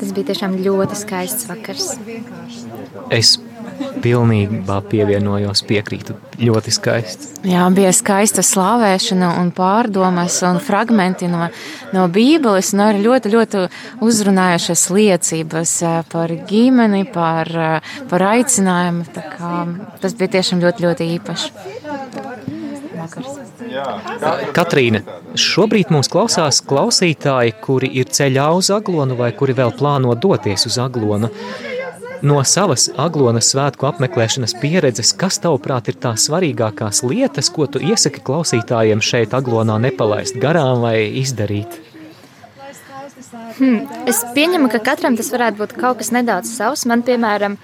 Tas 0.00 0.16
bija 0.16 0.32
tiešām 0.32 0.56
ļoti 0.64 0.96
skaists 1.04 1.44
vakars. 1.50 1.90
Es 3.12 3.36
pilnībā 4.04 4.78
pievienojos, 4.90 5.62
piekrītu. 5.68 6.16
Ļoti 6.40 6.74
skaisti. 6.74 7.30
Jā, 7.48 7.64
bija 7.74 7.92
skaista 7.94 8.44
slavēšana 8.44 9.34
un 9.40 9.50
pārdomas 9.54 10.40
un 10.48 10.60
fragmenti 10.62 11.28
no, 11.30 11.48
no 11.94 12.06
Bībeles, 12.12 12.72
un 12.76 12.84
arī 12.86 13.04
ļoti, 13.04 13.32
ļoti 13.34 13.64
uzrunājušas 14.04 14.86
liecības 14.94 15.76
par 16.12 16.34
ģimeni, 16.50 17.04
par, 17.14 17.50
par 18.10 18.26
aicinājumu. 18.34 19.08
Tas 20.02 20.18
bija 20.18 20.36
tiešām 20.38 20.62
ļoti, 20.64 20.88
ļoti 20.88 21.10
īpaši. 21.18 21.52
Vakars. 23.04 23.44
Katrīna, 24.54 25.02
šobrīd 25.38 25.90
mūs 25.94 26.08
klausās 26.12 26.60
klausītāji, 26.64 27.56
kuri 27.64 27.90
ir 28.00 28.10
ceļā 28.14 28.46
uz 28.56 28.70
Aglonu 28.74 29.16
vai 29.18 29.32
kuri 29.36 29.56
vēl 29.56 29.74
plāno 29.78 30.14
doties 30.14 30.68
uz 30.70 30.78
Aglonu. 30.82 31.30
No 32.22 32.36
savas 32.46 32.86
aglonas 33.00 33.48
svētku 33.52 33.88
apmeklēšanas 33.88 34.54
pieredzes, 34.60 35.12
kas 35.18 35.40
tavuprāt 35.42 35.88
ir 35.90 35.98
tās 36.00 36.28
svarīgākās 36.28 37.02
lietas, 37.06 37.50
ko 37.52 37.66
tu 37.66 37.82
iesaki 37.82 38.22
klausītājiem 38.24 39.02
šeit 39.04 39.34
aglonā 39.36 39.80
nepalaist 39.82 40.38
garām 40.40 40.84
vai 40.84 40.96
izdarīt? 41.20 41.80
Hmm, 43.58 43.84
es 44.10 44.22
pieņemu, 44.34 44.68
ka 44.72 44.80
katram 44.82 45.18
tas 45.18 45.30
varētu 45.34 45.60
būt 45.60 45.74
kaut 45.78 46.00
kas 46.00 46.10
nedaudz 46.14 46.50
savs. 46.56 46.84
Man, 46.90 47.04
piemēram, 47.06 47.56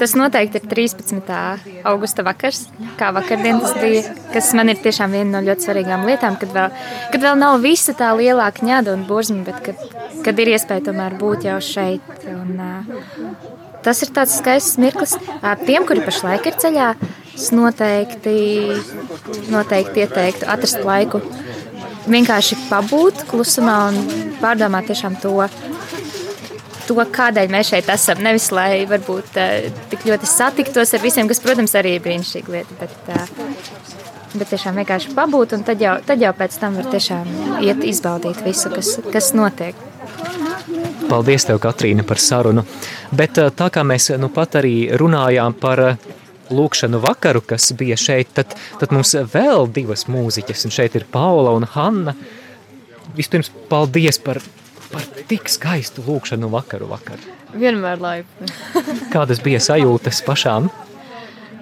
tas 0.00 0.14
noteikti 0.18 0.60
ir 0.60 0.68
13. 0.70 1.32
augusta 1.86 2.24
vakars, 2.26 2.66
kā 2.98 3.10
vakardien 3.16 3.60
tas 3.62 3.74
bija, 3.78 4.14
kas 4.34 4.52
man 4.58 4.72
ir 4.72 4.80
tiešām 4.84 5.14
viena 5.16 5.36
no 5.36 5.44
ļoti 5.46 5.68
svarīgām 5.68 6.06
lietām, 6.08 6.38
kad 6.40 6.54
vēl, 6.54 6.80
kad 7.12 7.26
vēl 7.26 7.38
nav 7.40 7.60
visa 7.64 7.94
tā 7.96 8.12
lielā 8.18 8.48
kņada 8.56 8.96
un 8.96 9.04
burzma, 9.08 9.44
bet 9.46 9.62
kad, 9.66 9.84
kad 10.26 10.42
ir 10.42 10.54
iespēja 10.54 10.88
tomēr 10.90 11.18
būt 11.20 11.48
jau 11.48 11.58
šeit. 11.64 12.26
Un, 12.32 12.56
uh, 12.60 13.36
tas 13.86 14.02
ir 14.02 14.14
tāds 14.16 14.38
skaists 14.40 14.80
mirklis. 14.82 15.16
Uh, 15.38 15.52
tiem, 15.66 15.86
kuri 15.88 16.04
pašlaik 16.06 16.48
ir 16.50 16.58
ceļā, 16.62 16.92
es 17.36 17.50
noteikti, 17.54 18.38
noteikti 19.52 20.06
ieteiktu 20.06 20.48
atrast 20.50 20.82
laiku 20.86 21.22
vienkārši 22.10 22.58
pabūt 22.70 23.26
klusumā 23.30 23.76
un 23.90 23.98
pārdomāt 24.40 24.88
tiešām 24.90 25.18
to, 25.22 25.34
to, 26.88 26.96
kādēļ 26.96 27.52
mēs 27.52 27.72
šeit 27.72 27.88
esam. 27.92 28.22
Nevis 28.24 28.50
lai 28.54 28.84
varbūt 28.88 29.38
uh, 29.40 29.68
tik 29.92 30.06
ļoti 30.08 30.28
satiktos 30.30 30.94
ar 30.96 31.04
visiem, 31.04 31.28
kas, 31.30 31.42
protams, 31.44 31.74
arī 31.78 31.96
ir 31.96 32.04
brīnišķīga 32.06 32.54
lieta. 32.54 32.78
Bet, 32.80 32.96
uh, 33.12 34.36
bet 34.36 34.52
tiešām 34.52 34.80
vienkārši 34.82 35.14
pabūt, 35.16 35.56
un 35.56 35.64
tad 35.66 35.82
jau, 35.82 35.96
tad 36.06 36.22
jau 36.22 36.32
pēc 36.36 36.58
tam 36.62 36.78
var 36.80 36.90
tiešām 36.92 37.30
iet 37.66 37.84
izbaudīt 37.86 38.42
visu, 38.46 38.72
kas, 38.74 38.96
kas 39.12 39.32
notiek. 39.36 39.78
Paldies, 41.06 41.46
tev, 41.46 41.60
Katrīna, 41.62 42.04
par 42.06 42.20
sarunu. 42.22 42.66
Bet 43.14 43.38
uh, 43.42 43.52
tā 43.54 43.70
kā 43.74 43.86
mēs 43.86 44.10
nu 44.20 44.30
pat 44.34 44.58
arī 44.62 44.76
runājām 44.98 45.58
par 45.60 45.84
lūkšanu 46.50 47.00
vakaru, 47.02 47.42
kas 47.42 47.72
bija 47.78 47.96
šeit, 47.98 48.30
tad, 48.36 48.54
tad 48.80 48.92
mums 48.94 49.14
vēl 49.32 49.66
divas 49.74 50.06
mūziķas, 50.10 50.66
un 50.66 50.74
šeit 50.74 50.98
ir 50.98 51.06
Paula 51.10 51.54
un 51.56 51.66
Hanna. 51.74 52.14
Vispirms 53.16 53.50
paldies 53.70 54.18
par 54.22 54.40
par 54.92 55.04
tik 55.30 55.50
skaistu 55.50 56.04
lūkšanu 56.06 56.50
vakaru 56.52 56.88
vakar. 56.90 57.22
Vienmēr 57.56 58.00
laipni. 58.02 58.50
Kādas 59.14 59.42
bija 59.44 59.60
sajūtas 59.62 60.22
pašām? 60.26 60.70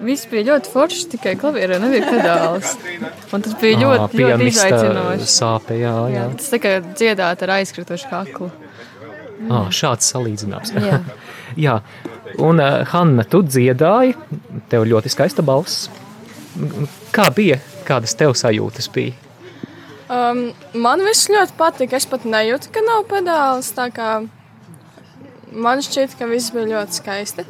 Viss 0.05 0.27
bija 0.27 0.43
ļoti 0.49 0.71
forši, 0.73 1.05
tikai 1.13 1.35
klavierē 1.39 1.79
nebija 1.79 2.09
pedāls. 2.09 2.75
Un 3.33 3.45
tas 3.45 3.55
bija 3.61 3.79
ļoti, 3.79 4.19
à, 4.19 4.29
ļoti 4.33 4.49
izaicinoši. 4.51 5.29
Sāpe, 5.31 5.77
jā, 5.79 5.93
jā. 6.11 6.17
jā. 6.17 6.25
Tas 6.35 6.51
tikai 6.51 6.73
dziedāt 6.91 7.45
ar 7.45 7.53
aizkritušu 7.55 8.11
kaklu. 8.11 8.49
À, 9.47 9.65
šāds 9.73 10.11
salīdzinājums. 10.11 10.75
jā. 10.83 10.99
jā. 11.67 11.77
Un, 12.43 12.59
uh, 12.59 12.81
Hanna, 12.91 13.23
tu 13.23 13.39
dziedāji, 13.45 14.17
tev 14.71 14.83
ļoti 14.89 15.11
skaista 15.13 15.45
balss. 15.45 15.87
Kā 17.15 17.29
bija? 17.35 17.61
Kādas 17.87 18.17
tev 18.19 18.35
sajūtas 18.35 18.89
bija? 18.91 19.24
Um, 20.05 20.51
man 20.77 21.01
viss 21.05 21.29
ļoti 21.31 21.55
patika. 21.57 21.97
Es 21.97 22.05
pat 22.09 22.25
nejūtu, 22.29 22.69
ka 22.73 22.83
nav 22.85 23.05
pedāls. 23.09 23.71
Man 25.55 25.81
šķiet, 25.81 26.17
ka 26.19 26.27
viss 26.29 26.53
bija 26.53 26.67
ļoti 26.75 26.99
skaisti. 26.99 27.45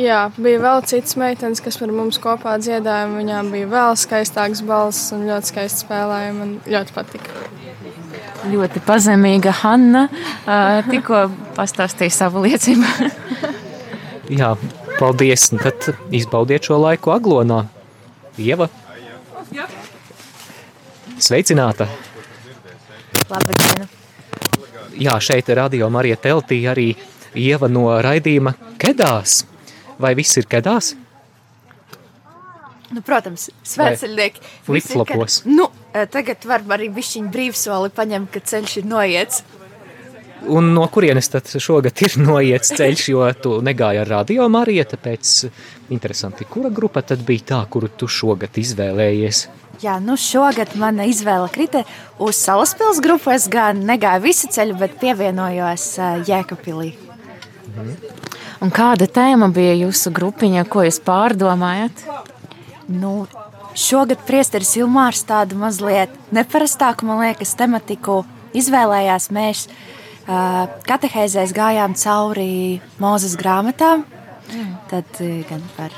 Jā, 0.00 0.30
bija 0.38 0.60
vēl 0.62 0.84
citas 0.88 1.16
meitenes, 1.18 1.60
kas 1.62 1.76
ar 1.82 1.92
mums 1.94 2.18
kopā 2.22 2.56
dziedāja. 2.62 3.10
Viņām 3.12 3.50
bija 3.52 3.68
vēl 3.70 3.98
skaistāks 4.00 4.62
balss 4.66 5.10
un 5.14 5.26
ļoti 5.28 5.52
skaisti 5.52 5.84
spēlēja. 5.84 6.34
Man 6.36 6.54
ļoti 6.70 6.96
patika. 6.96 7.48
Ļoti 8.50 8.80
pazemīga 8.86 9.52
Hanna 9.60 10.06
tikko 10.88 11.26
pastāstīja 11.58 12.14
savu 12.22 12.46
liecību. 12.46 13.10
Jā, 14.40 14.54
paldies. 14.96 15.50
Tad 15.60 15.90
izbaudiet 16.14 16.70
šo 16.70 16.80
laiku 16.80 17.12
Aglonā. 17.12 17.64
Ieva. 18.40 18.70
Jā. 19.52 19.68
Sveicināta! 21.30 21.86
Labdien! 23.30 23.84
Jā, 24.98 25.12
šeit 25.22 25.46
radio 25.54 25.86
Marija 25.86 26.16
Teltī 26.18 26.56
arī 26.66 26.88
Ieva 27.38 27.68
no 27.70 27.84
raidījuma 28.02 28.56
Kedās. 28.82 29.44
Vai 30.02 30.10
viss 30.18 30.40
ir 30.40 30.48
Kedās? 30.50 30.88
Nu, 32.90 33.04
protams, 33.06 33.46
svētceļnieki. 33.62 34.42
Flipflopos. 34.66 35.44
Nu, 35.46 35.68
eh, 35.94 36.08
tagad 36.10 36.42
var 36.50 36.66
arī 36.66 36.90
bišķiņu 36.98 37.30
brīvsoli 37.30 37.94
paņemt, 37.94 38.32
ka 38.34 38.42
ceļš 38.50 38.76
ir 38.82 38.90
noiets. 38.90 39.44
Un 40.48 40.72
no 40.74 40.86
kurienes 40.88 41.28
tad 41.28 41.48
šogad 41.60 42.00
ir 42.04 42.16
noiets 42.30 42.72
ceļš, 42.76 43.06
jo 43.12 43.26
tu 43.42 43.56
negāji 43.64 44.00
ar 44.00 44.08
radio 44.08 44.48
Mariju, 44.48 44.86
tāpēc 44.94 45.34
interesanti, 45.92 46.46
kura 46.48 46.70
grupa 46.72 47.02
tad 47.02 47.24
bija 47.26 47.48
tā, 47.54 47.60
kuru 47.70 47.90
tu 47.92 48.08
šogad 48.08 48.56
izvēlējies? 48.60 49.48
Jā, 49.80 49.96
nu 50.04 50.16
šogad 50.20 50.74
mana 50.76 51.06
izvēle 51.08 51.48
krita 51.52 51.84
uz 52.20 52.36
Salaspils 52.36 53.00
grupu. 53.00 53.32
Es 53.32 53.46
gan 53.48 53.80
negāju 53.88 54.26
visu 54.26 54.50
ceļu, 54.52 54.76
bet 54.80 54.98
pievienojos 55.00 55.86
Jēkabpilī. 56.28 56.92
Mhm. 57.70 58.18
Un 58.60 58.72
kāda 58.76 59.06
tēma 59.08 59.48
bija 59.56 59.72
jūsu 59.86 60.12
grupiņa, 60.12 60.66
ko 60.68 60.82
jūs 60.84 60.98
pārdomājat? 61.00 62.02
Nu, 62.92 63.24
šogad 63.72 64.20
priesteris 64.28 64.74
Ilmārs 64.76 65.22
tādu 65.24 65.56
mazliet 65.56 66.12
neparastāku, 66.34 67.08
man 67.08 67.22
liekas, 67.24 67.54
tematiku 67.56 68.18
izvēlējās. 68.52 69.30
Mēs 69.32 69.64
katehēzēs 70.86 71.54
gājām 71.56 71.94
cauri 71.98 72.80
Mūzes 73.02 73.36
grāmatām, 73.40 74.04
mm. 74.50 74.74
tad 74.90 75.22
gan 75.48 75.62
par 75.76 75.94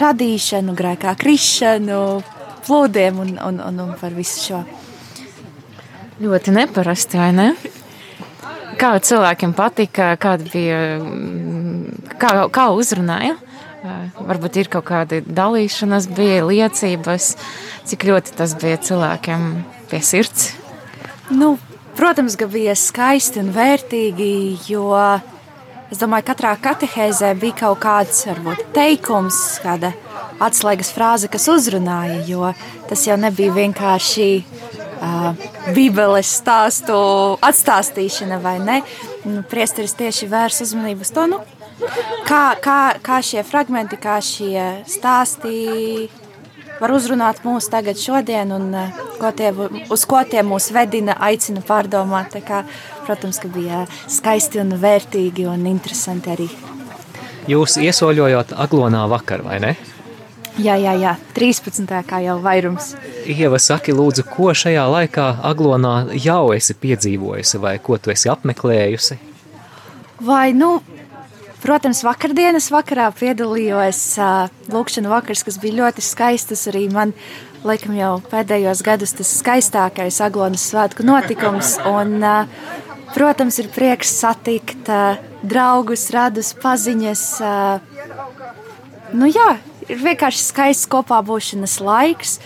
radīšanu, 0.00 0.74
grēkā 0.76 1.14
krišanu, 1.18 2.02
plūdiem 2.66 3.22
un, 3.22 3.32
un, 3.48 3.62
un, 3.64 3.80
un 3.86 3.94
par 4.00 4.14
visu 4.16 4.42
šo. 4.42 4.62
Ļoti 6.22 6.54
neparasti, 6.56 7.18
vai 7.20 7.32
ne? 7.36 7.48
Kā 8.80 8.94
cilvēkiem 9.00 9.52
patika, 9.56 10.10
kāda 10.20 10.48
bija, 10.52 10.80
kā, 12.20 12.32
kā 12.52 12.68
uzrunāja? 12.76 13.36
Varbūt 14.16 14.58
ir 14.60 14.70
kaut 14.72 14.88
kāda 14.88 15.20
dalīšanās, 15.22 16.08
bija 16.16 16.44
liecības, 16.48 17.30
cik 17.86 18.06
ļoti 18.08 18.34
tas 18.36 18.56
bija 18.58 18.80
cilvēkiem 18.82 19.44
pie 19.90 20.00
sirds. 20.04 20.50
Nu, 21.30 21.54
protams, 21.96 22.36
ka 22.38 22.48
bija 22.50 22.74
skaisti 22.76 23.40
un 23.42 23.50
vērtīgi, 23.54 24.30
jo 24.68 24.90
es 25.90 26.00
domāju, 26.00 26.26
ka 26.26 26.34
katrā 26.34 26.54
katehēzē 26.62 27.32
bija 27.40 27.60
kaut 27.62 27.80
kāds 27.84 28.24
varbūt, 28.28 28.64
teikums, 28.76 29.38
kāda 29.64 29.92
atslēgas 30.42 30.92
frāze, 30.94 31.30
kas 31.32 31.48
uzrunāja, 31.52 32.20
jo 32.28 32.52
tas 32.90 33.06
jau 33.08 33.16
nebija 33.20 33.54
vienkārši 33.56 34.28
uh, 34.42 35.48
Bībeles 35.76 36.30
stāstu 36.40 36.96
atstāstīšana 37.44 38.40
vai 38.44 38.58
ne. 38.62 38.80
Nu, 39.26 39.42
priesteris 39.48 39.96
tieši 39.98 40.28
vērs 40.30 40.62
uzmanību 40.66 41.06
uz 41.06 41.14
to, 41.14 41.26
nu, 41.30 41.40
kā, 42.28 42.44
kā, 42.62 42.80
kā 43.02 43.22
šie 43.24 43.42
fragmenti, 43.46 43.98
kā 44.00 44.20
šie 44.24 44.84
stāsti 44.90 45.56
var 46.80 46.92
uzrunāt 46.94 47.42
mūs 47.46 47.70
tagad 47.72 47.98
šodien 48.00 48.52
un 48.56 48.70
ko 49.20 49.32
tie, 49.36 49.52
uz 49.90 50.04
ko 50.08 50.22
tie 50.28 50.44
mūs 50.46 50.70
vedina, 50.76 51.16
aicina 51.28 51.64
pārdomāt. 51.64 52.32
Tā 52.36 52.44
kā 52.44 52.62
protams, 53.06 53.40
ka 53.42 53.50
bija 53.52 53.84
skaisti 54.10 54.60
un 54.62 54.76
vērtīgi 54.82 55.46
un 55.50 55.66
interesanti 55.70 56.32
arī. 56.34 56.48
Jūs 57.46 57.76
iesoļojot 57.78 58.56
aglonā 58.58 59.04
vakar, 59.10 59.44
vai 59.46 59.60
ne? 59.62 59.76
Jā, 60.56 60.72
jā, 60.80 60.94
jā, 60.96 61.12
13. 61.36 61.90
kā 62.08 62.22
jau 62.24 62.38
vairums. 62.40 62.94
Ieva, 63.28 63.58
saki, 63.60 63.92
lūdzu, 63.92 64.24
ko 64.30 64.54
šajā 64.56 64.86
laikā 64.88 65.26
Aglonā 65.44 66.14
jau 66.16 66.54
esi 66.56 66.72
piedzīvojusi, 66.80 67.60
vai 67.60 67.74
ko 67.84 67.98
tu 68.00 68.12
esi 68.14 68.30
apmeklējusi? 68.32 69.18
Vai, 70.24 70.54
nu, 70.56 70.78
protams, 71.66 72.04
vakardienas 72.06 72.68
vakarā 72.70 73.08
piedalījos 73.16 74.00
uh, 74.22 74.52
Lūkšana 74.70 75.10
vakars, 75.10 75.42
kas 75.46 75.58
bija 75.62 75.80
ļoti 75.80 76.04
skaistas. 76.04 76.66
Arī 76.70 76.84
man, 76.94 77.14
laikam, 77.66 77.96
jau 77.98 78.16
pēdējos 78.30 78.84
gados 78.86 79.16
tas 79.18 79.32
skaistākais 79.40 80.20
Aglonas 80.22 80.68
svētku 80.70 81.06
notikums. 81.06 81.74
Un, 81.90 82.20
uh, 82.22 82.46
protams, 83.16 83.58
ir 83.62 83.70
prieks 83.74 84.14
satikt 84.20 84.90
uh, 84.92 85.18
draugus, 85.42 86.06
radus, 86.14 86.52
paziņas. 86.62 87.26
Uh, 87.42 87.82
nu, 89.16 89.26
jā, 89.26 89.56
ir 89.90 90.02
vienkārši 90.06 90.46
skaists 90.46 90.90
kopā 90.90 91.18
būšanas 91.26 91.78
laiks. 91.82 92.38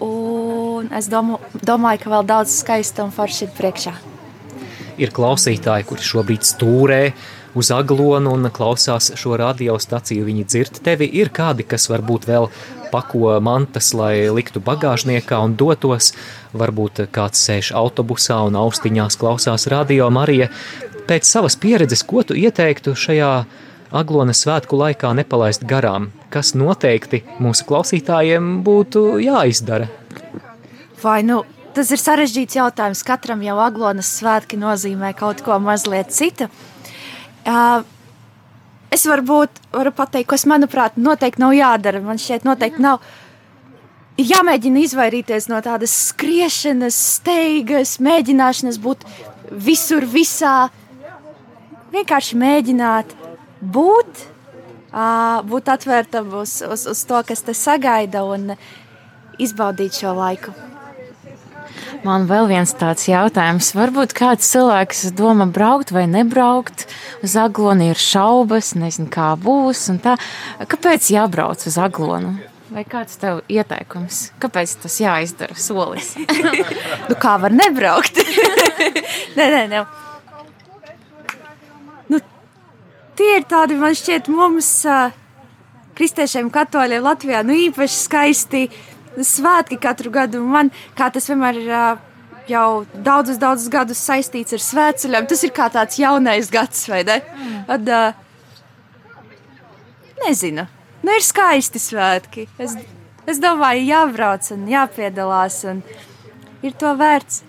Un 0.00 0.92
es 0.96 1.12
domu, 1.12 1.42
domāju, 1.60 2.04
ka 2.04 2.18
vēl 2.18 2.28
daudz 2.28 2.56
skaista 2.62 3.04
un 3.04 3.12
forši 3.12 3.48
ir 3.48 3.56
priekšā. 3.56 3.96
Ir 4.96 5.12
klausītāji, 5.12 5.84
kuri 5.88 6.04
šobrīd 6.04 6.44
stūrē 6.44 7.02
uz 7.56 7.70
aglonu 7.72 8.34
un 8.36 8.50
klausās 8.52 9.10
šo 9.18 9.36
radiostaciju. 9.40 10.26
Viņi 10.28 10.44
dzird 10.46 10.80
tevi. 10.84 11.08
Ir 11.20 11.32
kādi, 11.34 11.66
kas 11.66 11.88
varbūt 11.90 12.28
vēl 12.28 12.50
pako 12.92 13.36
mantas, 13.44 13.92
lai 13.96 14.28
liktu 14.32 14.62
bagāžniekā 14.64 15.40
un 15.44 15.56
dotos. 15.58 16.12
Varbūt 16.56 17.06
kāds 17.14 17.42
sēž 17.48 17.72
autobusā 17.76 18.42
un 18.46 18.58
austiņās 18.60 19.18
klausās 19.20 19.66
radio 19.72 20.10
Marija. 20.12 20.50
Pēc 21.06 21.28
savas 21.28 21.56
pieredzes, 21.62 22.02
ko 22.06 22.24
tu 22.26 22.36
ieteiktu 22.36 22.96
šajā 22.98 23.32
Aglonas 23.96 24.40
svētku 24.42 24.76
laikā 24.80 25.12
nepalaist 25.14 25.62
garām, 25.64 26.10
kas 26.34 26.56
noteikti 26.58 27.22
mūsu 27.38 27.64
klausītājiem 27.68 28.56
būtu 28.66 29.04
jāizdara? 29.22 29.86
Vai 31.02 31.20
nu 31.22 31.44
tas 31.76 31.92
ir 31.94 32.00
sarežģīts 32.02 32.58
jautājums. 32.58 33.04
Katram 33.06 33.44
jau 33.44 33.58
Aglonas 33.62 34.10
svētki 34.18 34.58
nozīmē 34.58 35.12
kaut 35.16 35.44
ko 35.46 35.60
mazliet 35.62 36.10
citu. 36.16 36.48
Uh, 37.46 37.84
es 38.90 39.04
varbūt 39.06 39.60
varu 39.74 39.92
pateikt, 39.94 40.30
kas 40.32 40.46
manuprāt 40.48 40.96
noteikti 40.98 41.42
nav 41.42 41.54
jādara. 41.56 42.02
Man 42.02 42.20
šķiet, 42.20 42.46
noteikti 42.48 42.82
nav. 42.82 43.04
Ir 44.16 44.30
jāmēģina 44.30 44.80
izvairīties 44.80 45.50
no 45.52 45.60
tādas 45.64 45.92
skriešanas, 46.08 46.96
steigas, 47.18 47.98
mēģināšanas 48.00 48.80
būt 48.80 49.04
visur, 49.52 50.06
visā. 50.08 50.70
Vienkārši 51.92 52.38
mēģināt 52.40 53.12
būt, 53.60 54.24
būt 55.52 55.68
atvērtam 55.76 56.32
uz, 56.40 56.58
uz, 56.64 56.86
uz 56.90 57.04
to, 57.08 57.20
kas 57.28 57.44
te 57.44 57.54
sagaida 57.56 58.24
un 58.24 58.56
izbaudīt 59.38 60.00
šo 60.00 60.16
laiku. 60.16 60.56
Man 62.06 62.28
vēl 62.30 62.46
viens 62.46 62.70
tāds 62.78 63.08
jautājums. 63.08 63.72
Varbūt 63.74 64.12
kāds 64.14 64.46
cilvēks 64.52 65.08
domā 65.18 65.48
braukt 65.50 65.90
vai 65.90 66.04
nebraukt 66.06 66.84
uz 67.26 67.34
aglonu, 67.40 67.88
ir 67.90 67.98
šaubas, 67.98 68.76
nezinu, 68.78 69.08
kā 69.10 69.32
būs. 69.42 69.88
Kāpēc 70.70 71.10
jābrauc 71.10 71.66
uz 71.66 71.78
aglonu? 71.82 72.36
Vai 72.70 72.86
kāds 72.86 73.18
tev 73.18 73.42
ieteikums? 73.50 74.20
Kāpēc 74.38 74.76
tas 74.84 75.00
jāizdara 75.02 75.58
solis? 75.58 76.14
nu, 77.08 77.18
kā 77.18 77.36
var 77.42 77.54
nebraukt? 77.54 78.22
nē, 79.38 79.50
nē, 79.56 79.62
nē. 79.74 79.84
tie 83.16 83.38
ir 83.40 83.46
tādi, 83.50 83.78
man 83.80 83.96
šķiet, 83.96 84.28
mums, 84.30 84.68
kristiešiem, 85.98 86.52
katoļiem 86.54 87.02
Latvijā, 87.02 87.42
nu 87.46 87.56
īpaši 87.66 87.98
skaisti 88.04 88.68
svētki 89.24 89.78
katru 89.80 90.12
gadu. 90.12 90.42
Man, 90.44 90.70
kā 90.98 91.08
tas 91.12 91.28
vienmēr 91.30 91.62
ir 91.62 91.72
jau 92.50 92.68
daudzus, 92.94 93.38
daudzus 93.40 93.70
gadus 93.72 94.02
saistīts 94.02 94.56
ar 94.56 94.62
svētceļiem, 94.62 95.26
tas 95.30 95.42
ir 95.46 95.52
kā 95.56 95.68
tāds 95.72 95.98
jaunais 96.00 96.50
gads, 96.52 96.84
vai 96.90 97.02
ne? 97.06 97.18
Ad, 97.70 97.90
nezinu, 100.24 100.66
nu 101.06 101.16
ir 101.16 101.24
skaisti 101.24 101.82
svētki. 101.82 102.46
Es, 102.62 102.76
es 103.26 103.42
domāju, 103.42 103.86
jābrauc 103.88 104.52
un 104.54 104.68
jāpiedalās, 104.70 105.60
un 105.70 105.82
ir 106.66 106.76
to 106.78 106.94
vērts. 106.98 107.42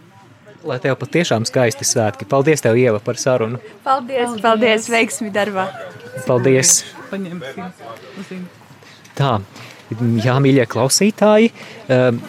Lai 0.67 0.79
tev 0.83 0.97
patiešām 0.99 1.45
skaisti 1.47 1.85
svētki. 1.85 2.25
Paldies, 2.27 2.63
tev, 2.65 2.75
Ieva, 2.79 2.99
par 3.03 3.19
sarunu. 3.21 3.61
Paldies, 3.85 4.25
paldies, 4.25 4.41
paldies 4.43 4.89
veiksmi 4.91 5.29
darbā. 5.31 5.67
Paldies. 6.25 6.81
Tā, 9.17 9.37
jā, 10.23 10.39
mīļie 10.43 10.65
klausītāji. 10.69 11.53
Um, 11.87 12.19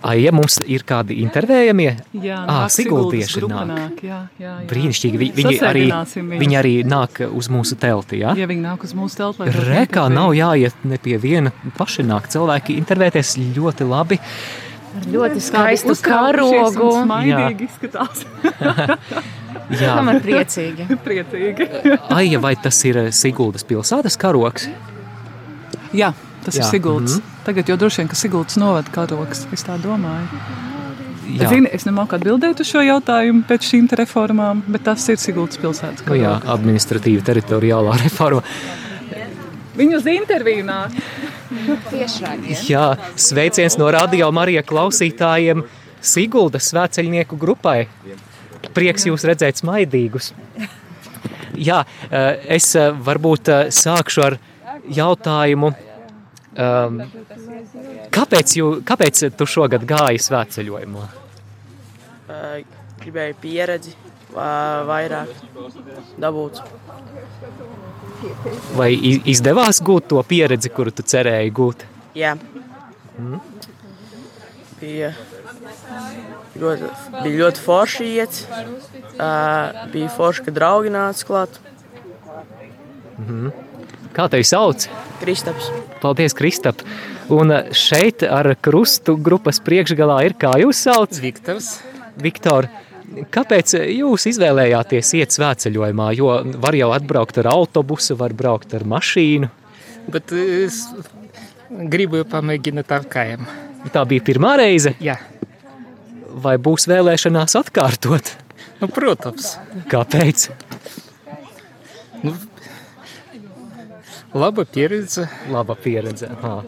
Aija, 0.00 0.30
mums 0.32 0.54
ir 0.64 0.80
kādi 0.88 1.18
intervējamie? 1.20 1.90
Jā, 2.24 2.38
ah, 2.48 2.62
Siguldieši 2.72 3.42
nāk. 3.44 3.66
nāk. 3.68 3.98
Jā, 4.00 4.20
jā, 4.40 4.52
jā. 4.62 4.68
Brīnišķīgi. 4.70 5.20
Vi, 5.20 5.28
viņi, 5.36 5.58
arī, 5.68 5.82
viņi 6.40 6.56
arī 6.56 6.72
nāk 6.88 7.20
uz 7.28 7.50
mūsu 7.52 7.76
telti, 7.80 8.22
jā? 8.22 8.32
Jā, 8.38 8.48
viņi 8.48 8.64
nāk 8.64 8.86
uz 8.88 8.94
mūsu 8.96 9.20
telti. 9.20 9.50
Rekā 9.66 10.06
nav 10.08 10.32
jāiet 10.38 10.86
ne 10.88 10.96
pie 11.04 11.18
viena 11.20 11.52
paši 11.76 12.06
nāk. 12.08 12.30
Cilvēki 12.32 12.78
intervēties 12.80 13.34
ļoti 13.58 13.90
labi. 13.90 14.16
Ar 14.96 15.10
ļoti 15.12 15.44
skaistu 15.44 15.98
karogu. 16.02 16.88
Smaidīgi 17.04 17.68
izskatās. 17.68 18.24
Jā, 19.82 20.00
man 20.02 20.16
ir 20.16 20.24
priecīgi. 20.24 20.88
priecīgi. 21.06 21.68
Aija, 22.16 22.40
vai 22.42 22.56
tas 22.58 22.80
ir 22.88 23.02
Siguldas 23.14 23.68
pilsētas 23.68 24.16
karogs? 24.20 24.66
Jā, 25.94 26.14
tas 26.44 26.56
Jā. 26.56 26.64
ir 26.64 26.70
Siguldas. 26.70 27.16
Mm 27.16 27.20
-hmm. 27.20 27.44
Tagad 27.44 27.68
jau 27.68 27.76
droši 27.76 28.00
vien, 28.00 28.08
ka 28.08 28.16
Siguldas 28.16 28.56
novada 28.56 28.90
karogs. 28.90 29.46
Es 29.52 29.64
tā 29.64 29.78
domāju. 29.78 30.28
Jā. 31.30 31.48
Zini, 31.48 31.68
es 31.72 31.84
nemāku 31.86 32.16
atbildēt 32.18 32.60
uz 32.60 32.66
šo 32.66 32.80
jautājumu 32.82 33.44
pēc 33.48 33.66
šīm 33.70 33.88
reformām, 33.98 34.62
bet 34.66 34.82
tas 34.84 35.08
ir 35.08 35.16
Siguldas 35.16 35.58
pilsētas 35.58 36.02
karogs. 36.02 36.08
Nu 36.08 36.14
jā, 36.16 36.40
administratīva 36.54 37.22
teritoriālā 37.22 37.98
reforma. 38.04 38.42
Viņu 39.76 39.96
uz 39.96 40.06
interviju 40.06 40.64
nāk. 40.64 40.90
Jā, 42.68 42.96
sveiciens 43.16 43.78
no 43.78 43.90
Radio 43.90 44.30
Marija 44.32 44.62
klausītājiem 44.62 45.62
Siguldas 46.00 46.70
svēceļnieku 46.72 47.38
grupai. 47.38 47.86
Prieks 48.74 49.06
jūs 49.08 49.24
redzēt 49.28 49.62
smaidīgus. 49.62 50.32
Jā, 51.60 51.82
eh, 52.10 52.56
es 52.56 52.74
eh, 52.78 52.90
varbūt 53.06 53.50
eh, 53.52 53.70
sākšu 53.74 54.22
ar 54.24 54.36
jautājumu. 54.88 55.72
Um, 56.50 56.96
kāpēc, 58.10 58.56
jū, 58.58 58.70
kāpēc 58.82 59.22
tu 59.38 59.46
šogad 59.46 59.84
gāji 59.86 60.18
svētceļojumā? 60.18 61.04
Gribēju 63.00 63.36
pieredzi 63.40 63.94
vairāk 64.34 65.30
dabūt. 66.20 66.60
Vai 68.76 68.90
izdevās 69.30 69.80
gūt 69.82 70.10
to 70.10 70.22
pieredzi, 70.26 70.72
kuru 70.74 70.90
tu 70.90 71.06
cerēji 71.06 71.54
gūt? 71.54 71.86
Jā. 72.18 72.34
Mm. 73.16 73.40
Bija, 74.80 75.10
ļoti, 76.58 76.90
bija 77.22 77.40
ļoti 77.44 77.64
forši 77.64 78.12
iet. 78.16 78.44
Uh, 79.20 79.86
bija 79.92 80.10
forši, 80.16 80.46
ka 80.46 80.54
draugi 80.56 80.92
nāca 80.92 81.26
klāt. 81.28 81.60
Mm 83.18 83.26
-hmm. 83.28 83.69
Kā 84.20 84.26
tevi 84.28 84.44
sauc? 84.44 84.84
Kristaps. 85.22 85.70
Paldies, 86.02 86.34
Kristap. 86.36 86.82
Un 87.32 87.54
šeit 87.72 88.20
ar 88.26 88.50
krustu 88.60 89.14
grupas 89.16 89.62
priekšgalā 89.64 90.18
ir 90.26 90.34
kā 90.36 90.50
jūs 90.60 90.82
sauc? 90.84 91.16
Viktors. 91.24 91.78
Viktor, 92.20 92.68
Kāpēc 93.10 93.72
jūs 93.90 94.28
izvēlējāties 94.30 95.08
iet 95.18 95.32
svētceļojumā? 95.34 96.10
Jo 96.14 96.34
var 96.62 96.76
jau 96.78 96.90
atbraukt 96.94 97.40
ar 97.42 97.48
autobusu, 97.54 98.14
var 98.20 98.36
braukt 98.36 98.76
ar 98.76 98.84
mašīnu. 98.86 99.48
Bet 100.12 100.30
es 100.36 100.84
gribu 101.90 102.20
pamēģināt 102.30 102.94
ar 102.94 103.08
kājām. 103.10 103.48
Tā 103.90 104.04
bija 104.06 104.26
pirmā 104.28 104.52
reize? 104.60 104.92
Jā. 105.02 105.16
Vai 106.44 106.54
būs 106.62 106.86
vēlēšanās 106.92 107.56
atkārtot? 107.58 108.34
Nu, 108.78 108.92
protams. 108.92 109.56
Kāpēc? 109.90 110.46
Nu, 112.22 112.36
laba 114.34 114.64
pieredze. 114.64 115.28
Laba 115.50 115.74
pieredze. 115.74 116.28
Ha. 116.42 116.62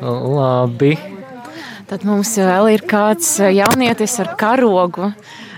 Labi. 0.00 0.96
Tad 1.86 2.02
mums 2.06 2.32
vēl 2.38 2.72
ir 2.74 2.84
kāds 2.88 3.36
jaunietis 3.38 4.18
ar 4.22 4.34
karogu. 4.38 5.12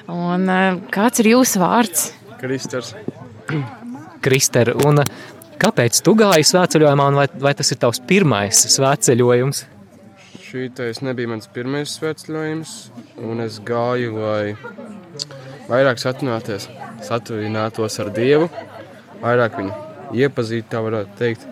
Un, 0.09 0.49
eh, 0.49 0.77
kāds 0.93 1.21
ir 1.21 1.33
jūsu 1.35 1.61
vārds? 1.61 2.13
Kristers. 2.41 2.95
Krister, 4.25 4.75
un 4.85 5.03
eh, 5.03 5.11
kāpēc 5.61 6.03
tu 6.05 6.15
gāji 6.19 6.47
svētceļojumā, 6.49 7.09
un 7.13 7.21
vai, 7.23 7.27
vai 7.41 7.55
tas 7.57 7.73
ir 7.73 7.81
tavs 7.81 8.01
pirmais 8.01 8.65
svētceļojums? 8.77 9.67
Šītais 10.49 11.03
nebija 11.05 11.29
mans 11.29 11.49
pirmais 11.53 11.93
svētceļojums, 11.99 12.71
un 13.21 13.45
es 13.45 13.59
gāju, 13.61 14.15
lai 14.17 14.57
vairāk 15.69 16.01
satuvinātos 16.01 18.01
ar 18.01 18.09
Dievu, 18.17 18.49
vairāk 19.21 19.61
viņu 19.61 19.88
iepazīt, 20.17 20.69
tā 20.71 20.83
varētu 20.85 21.17
teikt. 21.19 21.47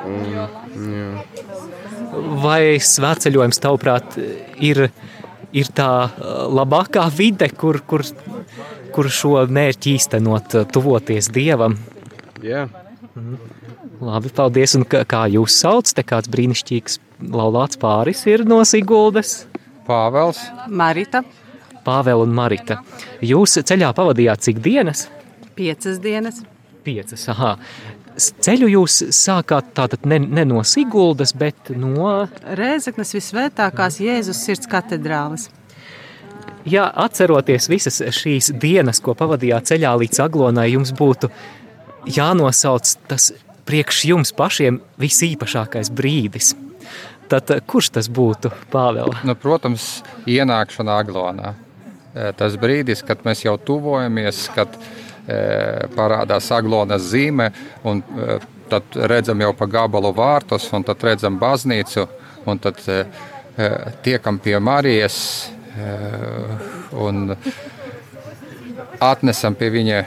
Un, 0.00 0.20
jā. 0.32 0.46
Vai 2.40 2.62
svētceļojums, 2.82 3.60
tavuprāt, 3.62 4.16
ir, 4.64 4.86
ir 5.52 5.72
tā 5.76 5.90
labākā 6.50 7.04
vide, 7.14 7.50
kur, 7.52 7.80
kur, 7.86 8.04
kur 8.94 9.10
šo 9.12 9.36
mērķi 9.46 9.96
īstenot, 9.98 10.58
tuvoties 10.72 11.30
Dievam? 11.34 11.78
Jā. 12.44 12.66
Mhm. 13.14 13.58
Labi, 14.00 14.30
paldies. 14.32 14.74
Un 14.78 14.86
kā 14.88 15.26
jūs 15.28 15.58
sauc? 15.60 15.90
Te 15.92 16.04
kāds 16.06 16.30
brīnišķīgs 16.32 16.98
laulāts 17.36 17.76
pāris 17.80 18.24
ir 18.30 18.46
no 18.48 18.62
Siguldas. 18.64 19.44
Pāvels. 19.84 20.40
Marita. 20.68 21.20
Pāvela 21.84 22.24
un 22.24 22.32
Marita. 22.36 22.78
Jūs 23.24 23.58
ceļā 23.68 23.92
pavadījāt 23.96 24.46
cik 24.46 24.62
dienas? 24.64 25.08
Piecas 25.58 26.00
dienas. 26.00 26.40
Piecas, 26.84 27.26
aha. 27.32 27.54
Ceļu 28.20 28.68
jūs 28.72 28.96
sākāt 29.16 29.70
tātad 29.76 30.04
ne, 30.08 30.18
ne 30.20 30.44
no 30.48 30.64
Siguldas, 30.66 31.32
bet 31.36 31.70
no... 31.72 32.26
Rēzeknes 32.58 33.14
visvētākās 33.16 34.00
Jēzus 34.02 34.42
sirds 34.44 34.68
katedrāles. 34.70 35.48
Ja 36.68 36.90
atceroties 37.04 37.70
visas 37.72 38.02
šīs 38.20 38.50
dienas, 38.60 39.00
ko 39.00 39.14
pavadījāt 39.16 39.70
ceļā 39.70 39.94
līdz 40.02 40.20
Aglonai, 40.26 40.66
jums 40.74 40.92
būtu 40.96 41.30
jānosauc 42.10 42.96
tas 43.08 43.30
priekš 43.68 44.04
jums 44.10 44.34
pašiem 44.36 44.80
visīpašākais 45.00 45.92
brīdis. 45.94 46.52
Tad 47.30 47.52
kurš 47.70 47.92
tas 47.94 48.08
būtu, 48.10 48.50
Pāvēl? 48.72 49.14
Nu, 49.24 49.36
protams, 49.38 50.00
ienākšana 50.28 50.96
Aglonā. 50.98 51.54
Tas 52.10 52.56
brīdis, 52.58 53.04
kad 53.06 53.22
mēs 53.22 53.44
jau 53.44 53.54
tuvojamies, 53.62 54.48
kad 54.56 54.74
e, 54.74 54.80
parādās 55.94 56.50
Aglonas 56.54 57.08
zīme, 57.12 57.50
un 57.84 58.02
e, 58.02 58.38
tad 58.70 58.96
redzam 59.10 59.40
jau 59.42 59.52
pa 59.56 59.66
gabalu 59.70 60.12
vārtus, 60.16 60.68
un 60.76 60.86
tad 60.86 61.02
redzam 61.06 61.38
baznīcu, 61.40 62.06
un 62.50 62.62
tad 62.62 62.80
e, 62.88 63.02
tiekam 64.04 64.38
pie 64.40 64.58
Marijas 64.62 65.18
un 66.98 67.34
atnesam 69.00 69.54
pie 69.54 69.70
viņa 69.72 70.00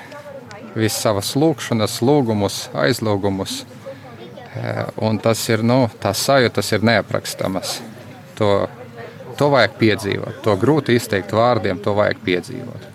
visas 0.76 1.02
savas 1.06 1.34
lūgšanas, 1.40 2.00
lūgumus, 2.06 2.68
aizlūgumus. 2.78 3.64
Un 5.02 5.18
tas 5.22 5.42
ir, 5.50 5.64
nu, 5.66 5.88
tās 6.02 6.22
sajūtas 6.28 6.74
ir 6.76 6.86
neaprakstāmas. 6.86 7.80
To, 8.38 8.50
to 9.38 9.50
vajag 9.54 9.78
piedzīvot, 9.80 10.42
to 10.46 10.58
grūti 10.62 10.98
izteikt 10.98 11.34
vārdiem, 11.34 11.82
to 11.82 11.96
vajag 11.98 12.22
piedzīvot. 12.26 12.93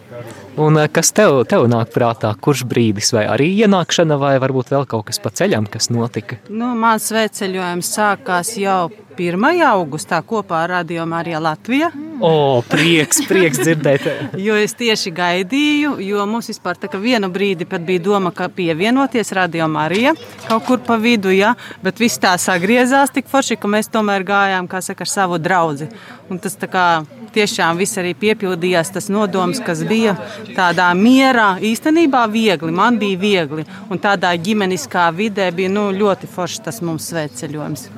Un 0.58 0.78
eh, 0.78 0.88
kas 0.90 1.12
tev, 1.14 1.44
tev 1.46 1.68
nāk 1.70 1.92
prātā, 1.94 2.32
kurš 2.42 2.64
brīdis, 2.66 3.12
vai 3.14 3.24
arī 3.30 3.52
ienākšana, 3.62 4.18
vai 4.18 4.34
varbūt 4.42 4.72
vēl 4.74 4.88
kaut 4.90 5.06
kas 5.10 5.22
pa 5.22 5.30
ceļam, 5.30 5.68
kas 5.70 5.86
notika? 5.94 6.40
Nu, 6.50 6.72
mans 6.78 7.06
sveceļojums 7.12 7.92
sākās 7.94 8.56
jau 8.58 8.88
1. 9.14 9.48
augustā 9.70 10.18
kopā 10.26 10.64
ar 10.64 10.78
Radio 10.78 11.06
Mariju 11.06 11.44
Latviju. 11.46 12.07
O, 12.20 12.62
prieks, 12.66 13.20
prieks 13.28 13.60
dzirdēt. 13.62 14.06
jo 14.46 14.56
es 14.58 14.74
tieši 14.78 15.12
gaidīju, 15.14 15.94
jo 16.02 16.24
mums 16.26 16.50
vispār 16.50 16.78
tā 16.80 16.90
kā 16.90 16.98
vienu 17.00 17.30
brīdi 17.32 17.66
pat 17.68 17.84
bija 17.86 18.02
doma, 18.02 18.32
ka 18.34 18.48
pievienoties 18.52 19.30
Radio 19.36 19.68
Marija 19.70 20.14
kaut 20.48 20.66
kur 20.66 20.82
pa 20.84 20.98
vidu, 20.98 21.30
ja, 21.34 21.54
bet 21.84 22.00
viss 22.02 22.20
tā 22.22 22.34
sagriezās 22.40 23.14
tik 23.14 23.30
forši, 23.30 23.58
ka 23.60 23.70
mēs 23.70 23.92
tomēr 23.94 24.26
gājām, 24.26 24.68
kā 24.70 24.82
saka, 24.84 25.06
ar 25.06 25.12
savu 25.12 25.38
draudzi. 25.42 25.90
Un 26.28 26.42
tas 26.42 26.58
tā 26.58 26.68
kā 26.70 26.86
tiešām 27.34 27.78
viss 27.78 28.00
arī 28.00 28.14
piepildījās, 28.18 28.92
tas 28.96 29.08
nodoms, 29.12 29.62
kas 29.64 29.84
bija 29.86 30.16
tādā 30.56 30.90
mierā, 30.98 31.54
īstenībā 31.62 32.26
viegli, 32.32 32.74
man 32.74 32.98
bija 33.00 33.22
viegli. 33.22 33.66
Un 33.88 34.02
tādā 34.02 34.34
ģimeniskā 34.36 35.08
vidē 35.14 35.50
bija 35.54 35.72
nu, 35.72 35.88
ļoti 35.94 36.30
forši 36.34 36.64
tas 36.68 36.82
mums 36.84 37.10
svētceļojums. 37.12 37.90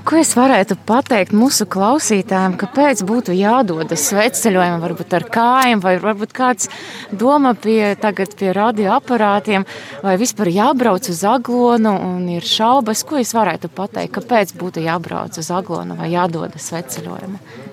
Ko 0.00 0.16
es 0.16 0.30
varētu 0.32 0.78
pateikt 0.88 1.34
mūsu 1.36 1.66
klausītājiem, 1.68 2.54
kāpēc 2.60 3.02
būtu 3.06 3.34
jādodas 3.36 4.06
sveceļojumā, 4.08 4.78
varbūt 4.80 5.16
ar 5.18 5.26
kājām, 5.34 5.82
vai 5.84 5.94
varbūt 6.00 6.32
kāds 6.36 6.70
doma 7.12 7.52
pie, 7.52 7.92
tagad 8.00 8.32
pie 8.38 8.54
radioaparātiem, 8.56 9.66
vai 10.02 10.14
vispār 10.20 10.52
jābrauc 10.56 11.10
uz 11.12 11.20
aglonu 11.28 11.92
un 12.08 12.28
ir 12.32 12.48
šaubas, 12.48 13.04
ko 13.04 13.20
es 13.20 13.34
varētu 13.36 13.68
pateikt, 13.76 14.16
kāpēc 14.16 14.56
būtu 14.60 14.86
jābrauc 14.88 15.36
uz 15.38 15.52
aglonu 15.52 15.98
vai 16.00 16.14
jādodas 16.14 16.72
sveceļojumā? 16.72 17.69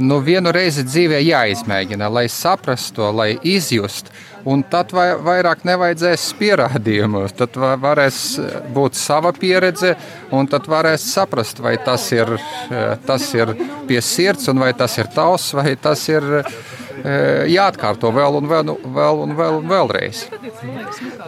Nu, 0.00 0.20
vienu 0.24 0.52
reizi 0.54 0.84
dzīvē 0.86 1.20
jāizmēģina, 1.24 2.08
lai 2.10 2.28
saprastu 2.32 3.00
to, 3.00 3.10
lai 3.14 3.34
izjustu 3.42 4.12
un 4.44 4.62
tad 4.68 4.92
vai, 4.94 5.06
vairāk 5.24 5.64
nevajadzēs 5.66 6.26
pierādījumu. 6.38 7.24
Tad 7.36 7.56
varēs 7.80 8.20
būt 8.74 8.98
sava 8.98 9.32
pieredze, 9.36 9.94
un 10.34 10.48
tad 10.50 10.68
varēs 10.70 11.06
saprast, 11.14 11.62
vai 11.64 11.76
tas 11.84 12.06
ir, 12.12 12.36
tas 13.08 13.28
ir 13.36 13.54
pie 13.88 14.00
sirds, 14.04 14.50
vai 14.60 14.72
tas 14.76 14.98
ir 15.00 15.10
tavs, 15.14 15.52
vai 15.56 15.74
tas 15.80 16.06
ir 16.12 16.28
jāatkārto 17.50 18.12
vēl 18.14 18.40
un 18.40 18.48
vēl, 18.48 18.76
vēl, 18.94 19.24
un 19.26 19.36
vēl 19.38 19.60
un 19.60 19.68
vēlreiz. 19.72 20.26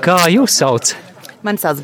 Kā 0.04 0.22
jūs 0.32 0.60
sauc? 0.62 0.94
Man 1.46 1.60
sauc 1.60 1.82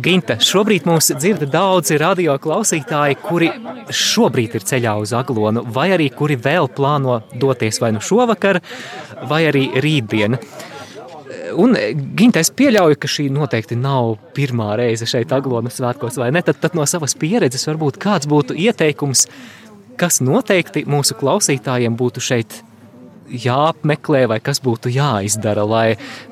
Ginta. 0.00 0.38
Šobrīd 0.40 0.86
mūs 0.88 1.10
dzird 1.18 1.44
daudzi 1.52 1.98
radio 2.00 2.36
klausītāji, 2.40 3.18
kuri 3.20 3.50
šobrīd 3.92 4.56
ir 4.56 4.66
ceļā 4.68 4.94
uz 5.02 5.12
Aglonu, 5.16 5.64
vai 5.74 5.90
arī 5.96 6.08
kuri 6.14 6.38
vēl 6.40 6.70
plāno 6.72 7.20
doties 7.34 7.80
vai 7.82 7.92
nu 7.96 8.00
šovakar, 8.04 8.62
vai 9.28 9.42
arī 9.50 9.66
rītdien. 9.84 10.38
Un, 11.60 11.76
Ginte, 12.16 12.40
es 12.40 12.52
pieļauju, 12.56 12.96
ka 13.00 13.10
šī 13.10 13.26
noteikti 13.32 13.76
nav 13.76 14.14
pirmā 14.36 14.70
reize 14.80 15.08
šeit 15.08 15.32
Aglonas 15.36 15.76
svētkos, 15.80 16.16
vai 16.20 16.30
ne? 16.32 16.40
Tad, 16.44 16.60
tad 16.62 16.76
no 16.78 16.86
savas 16.88 17.16
pieredzes 17.18 17.68
varbūt 17.68 18.00
kāds 18.00 18.28
būtu 18.30 18.56
ieteikums, 18.56 19.26
kas 20.00 20.22
noteikti 20.24 20.86
mūsu 20.88 21.18
klausītājiem 21.20 21.98
būtu 22.00 22.24
šeit 22.24 22.62
jāapmeklē, 23.32 24.24
vai 24.32 24.40
kas 24.44 24.60
būtu 24.64 24.92
jāizdara, 24.92 25.64
lai 25.68 25.86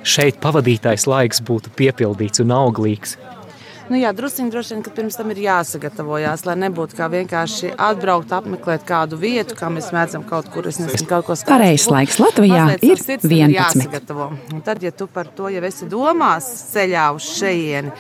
šeit 0.04 0.40
pavadītais 0.40 1.06
laiks 1.08 1.44
būtu 1.44 1.72
piepildīts 1.76 2.44
un 2.44 2.56
auglīgs. 2.56 3.18
Nu, 3.90 3.98
jā, 3.98 4.12
druskuļi 4.14 4.52
droši 4.54 4.76
vien, 4.76 4.82
ka 4.86 4.90
pirms 4.94 5.16
tam 5.18 5.32
ir 5.32 5.40
jāsagatavojas, 5.42 6.44
lai 6.46 6.54
nebūtu 6.62 6.94
kā 6.94 7.08
vienkārši 7.10 7.72
atbraukt, 7.74 8.30
apmeklēt 8.36 8.84
kādu 8.86 9.18
vietu, 9.18 9.56
kā 9.58 9.66
mēs 9.74 9.88
mēdzam 9.90 10.22
kaut 10.28 10.46
kur. 10.54 10.68
Es 10.70 10.78
nezinu, 10.78 11.08
kaut 11.10 11.26
ko 11.26 11.34
skaidrs. 11.34 11.50
Pareizais 11.50 11.88
laiks 11.90 12.20
Latvijā 12.22 12.68
ir 12.76 13.02
11. 13.02 13.34
Jāsagatavo. 13.56 14.28
Un 14.54 14.62
tad, 14.62 14.84
ja 14.86 14.94
tu 14.94 15.08
par 15.10 15.32
to 15.34 15.50
jau 15.50 15.64
esi 15.66 15.90
domās 15.90 16.46
ceļā 16.70 17.08
uz 17.16 17.26
šejieni, 17.40 17.90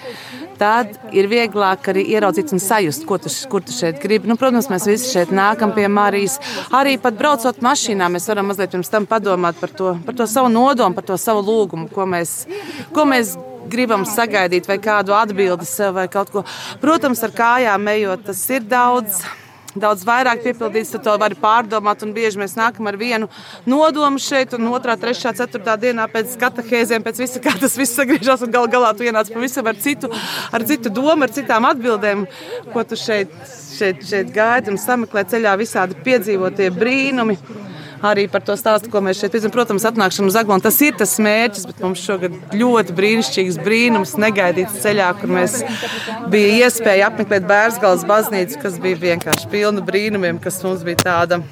tad 0.62 0.94
ir 1.10 1.26
vieglāk 1.32 1.90
arī 1.90 2.06
ieraudzīt 2.14 2.54
un 2.54 2.62
sajust, 2.62 3.02
tu, 3.02 3.34
kur 3.50 3.66
tu 3.66 3.74
šeit 3.74 3.98
gribi. 3.98 4.30
Nu, 4.30 4.38
protams, 4.38 4.70
mēs 4.70 4.86
visi 4.92 5.10
šeit 5.10 5.34
nākam 5.34 5.74
pie 5.74 5.90
Marijas. 5.90 6.38
Arī 6.70 7.00
pat 7.02 7.18
braucot 7.18 7.58
mašīnā, 7.66 8.12
mēs 8.14 8.30
varam 8.30 8.52
mazliet 8.52 8.78
pirms 8.78 8.94
tam 8.94 9.10
padomāt 9.10 9.58
par 9.58 9.74
to, 9.74 9.96
par 10.06 10.22
to 10.22 10.30
savu 10.30 10.54
nodomu, 10.54 10.94
par 10.94 11.10
to 11.10 11.18
savu 11.18 11.42
lūgumu, 11.50 11.90
ko 11.90 12.06
mēs, 12.06 12.44
ko 12.94 13.10
mēs 13.10 13.34
gribam 13.34 13.49
sagaidīt 14.06 14.66
vai 14.68 14.78
kādu 14.78 15.14
atbildi 15.14 15.66
sev 15.66 15.94
vai 15.94 16.08
kaut 16.08 16.30
ko. 16.30 16.44
Protams, 16.80 17.22
ar 17.22 17.30
kājām 17.30 17.88
ejot, 17.88 18.26
tas 18.26 18.50
ir 18.50 18.60
daudz. 18.60 19.22
Daudz 19.70 20.02
vairāk 20.02 20.40
piepildīts, 20.42 20.90
tad 20.90 21.04
to 21.04 21.12
var 21.14 21.30
pārdomāt. 21.38 22.02
Bieži 22.10 22.40
mēs 22.40 22.56
nākam 22.58 22.88
ar 22.90 22.96
vienu 22.98 23.28
nodomu 23.70 24.18
šeit, 24.18 24.56
un 24.58 24.66
otrā, 24.66 24.96
trešā, 24.98 25.30
ceturtā 25.38 25.76
dienā 25.78 26.08
pēc 26.10 26.34
katehēzēm, 26.40 27.04
pēc 27.06 27.20
visa, 27.22 27.38
kā 27.38 27.54
tas 27.54 27.78
viss 27.78 27.94
sagriežas, 27.94 28.42
un 28.42 28.50
gal 28.50 28.66
galā 28.66 28.90
tu 28.98 29.06
ienāc 29.06 29.30
pavisam 29.30 29.70
ar 29.70 29.78
citu, 29.78 30.10
ar 30.50 30.66
citu 30.66 30.90
domu, 30.90 31.22
ar 31.22 31.30
citām 31.30 31.68
atbildēm, 31.70 32.26
ko 32.74 32.82
tu 32.82 32.98
šeit, 32.98 33.30
šeit, 33.78 34.02
šeit 34.10 34.34
gaidi 34.34 34.74
un 34.74 34.80
sameklē 34.80 35.22
ceļā 35.30 35.54
visādi 35.62 36.02
piedzīvotie 36.02 36.72
brīnumi 36.74 37.38
arī 38.02 38.26
par 38.30 38.44
to 38.44 38.56
stāstu, 38.58 38.90
ko 38.92 39.02
mēs 39.04 39.20
šeit 39.20 39.34
piedzīvojam. 39.34 39.54
Protams, 39.54 39.86
atnākšana 39.90 40.30
uz 40.32 40.38
Aglonu 40.40 40.64
tas 40.64 40.78
ir 40.84 40.96
tas 41.00 41.16
mērķis, 41.22 41.66
bet 41.70 41.82
mums 41.84 42.02
šogad 42.04 42.36
ļoti 42.56 42.96
brīnišķīgs 42.96 43.60
brīnums, 43.64 44.16
negaidīts 44.20 44.80
ceļā, 44.84 45.10
kur 45.20 45.34
mēs 45.36 45.60
bija 46.32 46.66
iespēja 46.66 47.10
apmeklēt 47.10 47.48
Bērsgāles 47.50 48.06
baznīcu, 48.08 48.60
kas 48.64 48.78
bija 48.82 49.00
vienkārši 49.04 49.50
pilna 49.52 49.84
brīnumiem, 49.84 50.40
kas 50.42 50.62
mums 50.66 50.84
bija 50.86 51.04
tāda. 51.04 51.42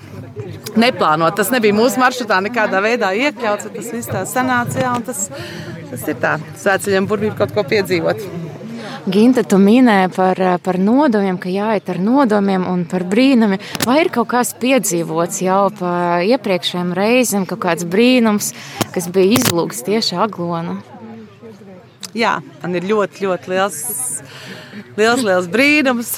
Neplānot. 0.79 1.35
Tas 1.37 1.51
nebija 1.51 1.75
mūsu 1.75 1.99
maršrutā 2.01 2.39
nekādā 2.45 2.83
veidā 2.85 3.11
iekļauts. 3.17 3.71
Tas 3.75 3.95
viss 3.95 4.11
tā 4.11 4.23
sanāca, 4.29 4.79
jā, 4.85 4.93
un 4.95 5.07
tas, 5.07 5.25
tas 5.91 6.05
ir 6.07 6.21
tā. 6.23 6.37
Svētceļam 6.61 7.09
burvība 7.11 7.41
kaut 7.43 7.57
ko 7.57 7.67
piedzīvot. 7.67 8.48
Ginta, 9.07 9.45
tu 9.47 9.59
minēji 9.63 10.11
par, 10.17 10.41
par 10.65 10.79
nodomiem, 10.83 11.39
ka 11.41 11.53
jāiet 11.53 11.89
ar 11.93 12.01
nodomiem 12.03 12.67
un 12.69 12.85
par 12.89 13.05
brīnumi. 13.09 13.61
Vai 13.87 14.01
ir 14.03 14.11
kaut 14.15 14.31
kas 14.33 14.51
piedzīvots 14.59 15.43
jau 15.45 15.69
pa 15.79 15.93
iepriekšējiem 16.27 16.93
reizēm, 16.99 17.47
kaut 17.49 17.63
kāds 17.63 17.87
brīnums, 17.89 18.51
kas 18.95 19.09
bija 19.15 19.39
izlūgts 19.39 19.85
tieši 19.87 20.19
aglonu? 20.27 20.81
Jā, 22.17 22.39
man 22.63 22.75
ir 22.75 22.89
ļoti, 22.89 23.27
ļoti 23.29 23.53
liels 23.53 23.83
liels, 24.99 25.23
liels 25.25 25.49
brīnums. 25.51 26.13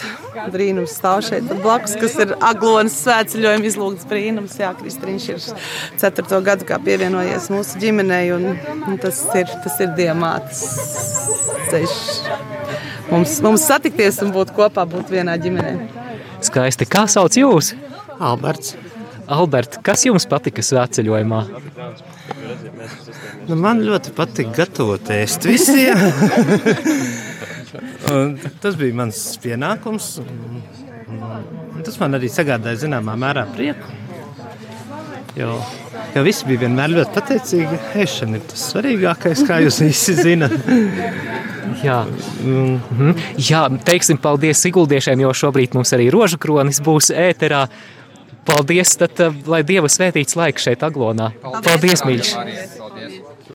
Brīnums 0.53 0.95
stāv 0.97 1.23
šeit 1.27 1.49
blakus, 1.63 1.97
kas 2.01 2.17
ir 2.23 2.35
Aglonas 2.39 2.97
svētceļojuma 3.05 3.69
izlūgts 3.69 4.09
brīnums. 4.11 4.57
Jā, 4.61 4.73
Kristiņš 4.79 5.29
ir 5.35 5.47
ceturto 6.01 6.41
gadu 6.47 6.69
kā 6.69 6.81
pievienojies 6.83 7.51
mūsu 7.53 7.81
ģimenei, 7.83 8.31
un, 8.37 8.53
un 8.89 9.01
tas 9.03 9.23
ir, 9.39 9.51
tas 9.65 9.81
ir 9.85 9.95
diamāts 9.99 10.65
ceļš. 11.71 11.99
Mums, 13.11 13.41
mums 13.43 13.65
satikties 13.67 14.21
un 14.25 14.31
būt 14.35 14.53
kopā, 14.55 14.85
būt 14.89 15.11
vienā 15.11 15.35
ģimenē. 15.43 15.73
Skaisti. 16.47 16.87
Kā 16.89 17.07
sauc 17.11 17.35
jūs? 17.39 17.75
Alberts. 18.21 18.77
Albert, 19.31 19.79
kas 19.87 20.03
jums 20.07 20.27
patika 20.31 20.63
svētceļojumā? 20.65 21.41
Nu, 23.47 23.59
man 23.59 23.83
ļoti 23.87 24.15
patīk 24.17 24.51
gatavot 24.57 25.11
ēst 25.15 25.47
visiem. 25.47 26.01
tas 28.63 28.79
bija 28.79 28.99
mans 29.03 29.21
pienākums. 29.43 30.17
Tas 31.87 31.99
man 32.03 32.19
arī 32.19 32.31
sagādāja 32.31 32.85
zināmā 32.87 33.15
mērā 33.19 33.47
prieku. 33.55 33.95
Jo, 35.39 35.61
jo 36.15 36.23
visi 36.27 36.49
bija 36.49 36.65
vienmēr 36.65 36.95
ļoti 36.97 37.15
pateicīgi. 37.17 37.79
Ēšana 38.05 38.39
ir 38.41 38.45
tas 38.51 38.67
svarīgākais, 38.73 39.45
kā 39.49 39.61
jūs 39.65 39.81
visi 39.85 40.17
zinat. 40.19 40.57
Jā. 41.85 42.03
Mm 42.45 42.81
-hmm. 42.99 43.15
Jā, 43.51 43.63
teiksim 43.85 44.19
paldies 44.19 44.63
Siguldiešiem, 44.63 45.21
jo 45.21 45.31
šobrīd 45.31 45.75
mums 45.75 45.93
arī 45.93 46.11
rožu 46.11 46.39
kronis 46.39 46.81
būs 46.81 47.11
ēterā. 47.15 47.67
Paldies, 48.45 48.97
tad, 48.97 49.21
lai 49.47 49.63
Dieva 49.63 49.89
svētīts 49.89 50.37
laiks 50.37 50.63
šeit 50.63 50.83
Aglonā. 50.83 51.31
Paldies, 51.43 51.65
paldies 51.67 52.05
mīļš! 52.05 52.35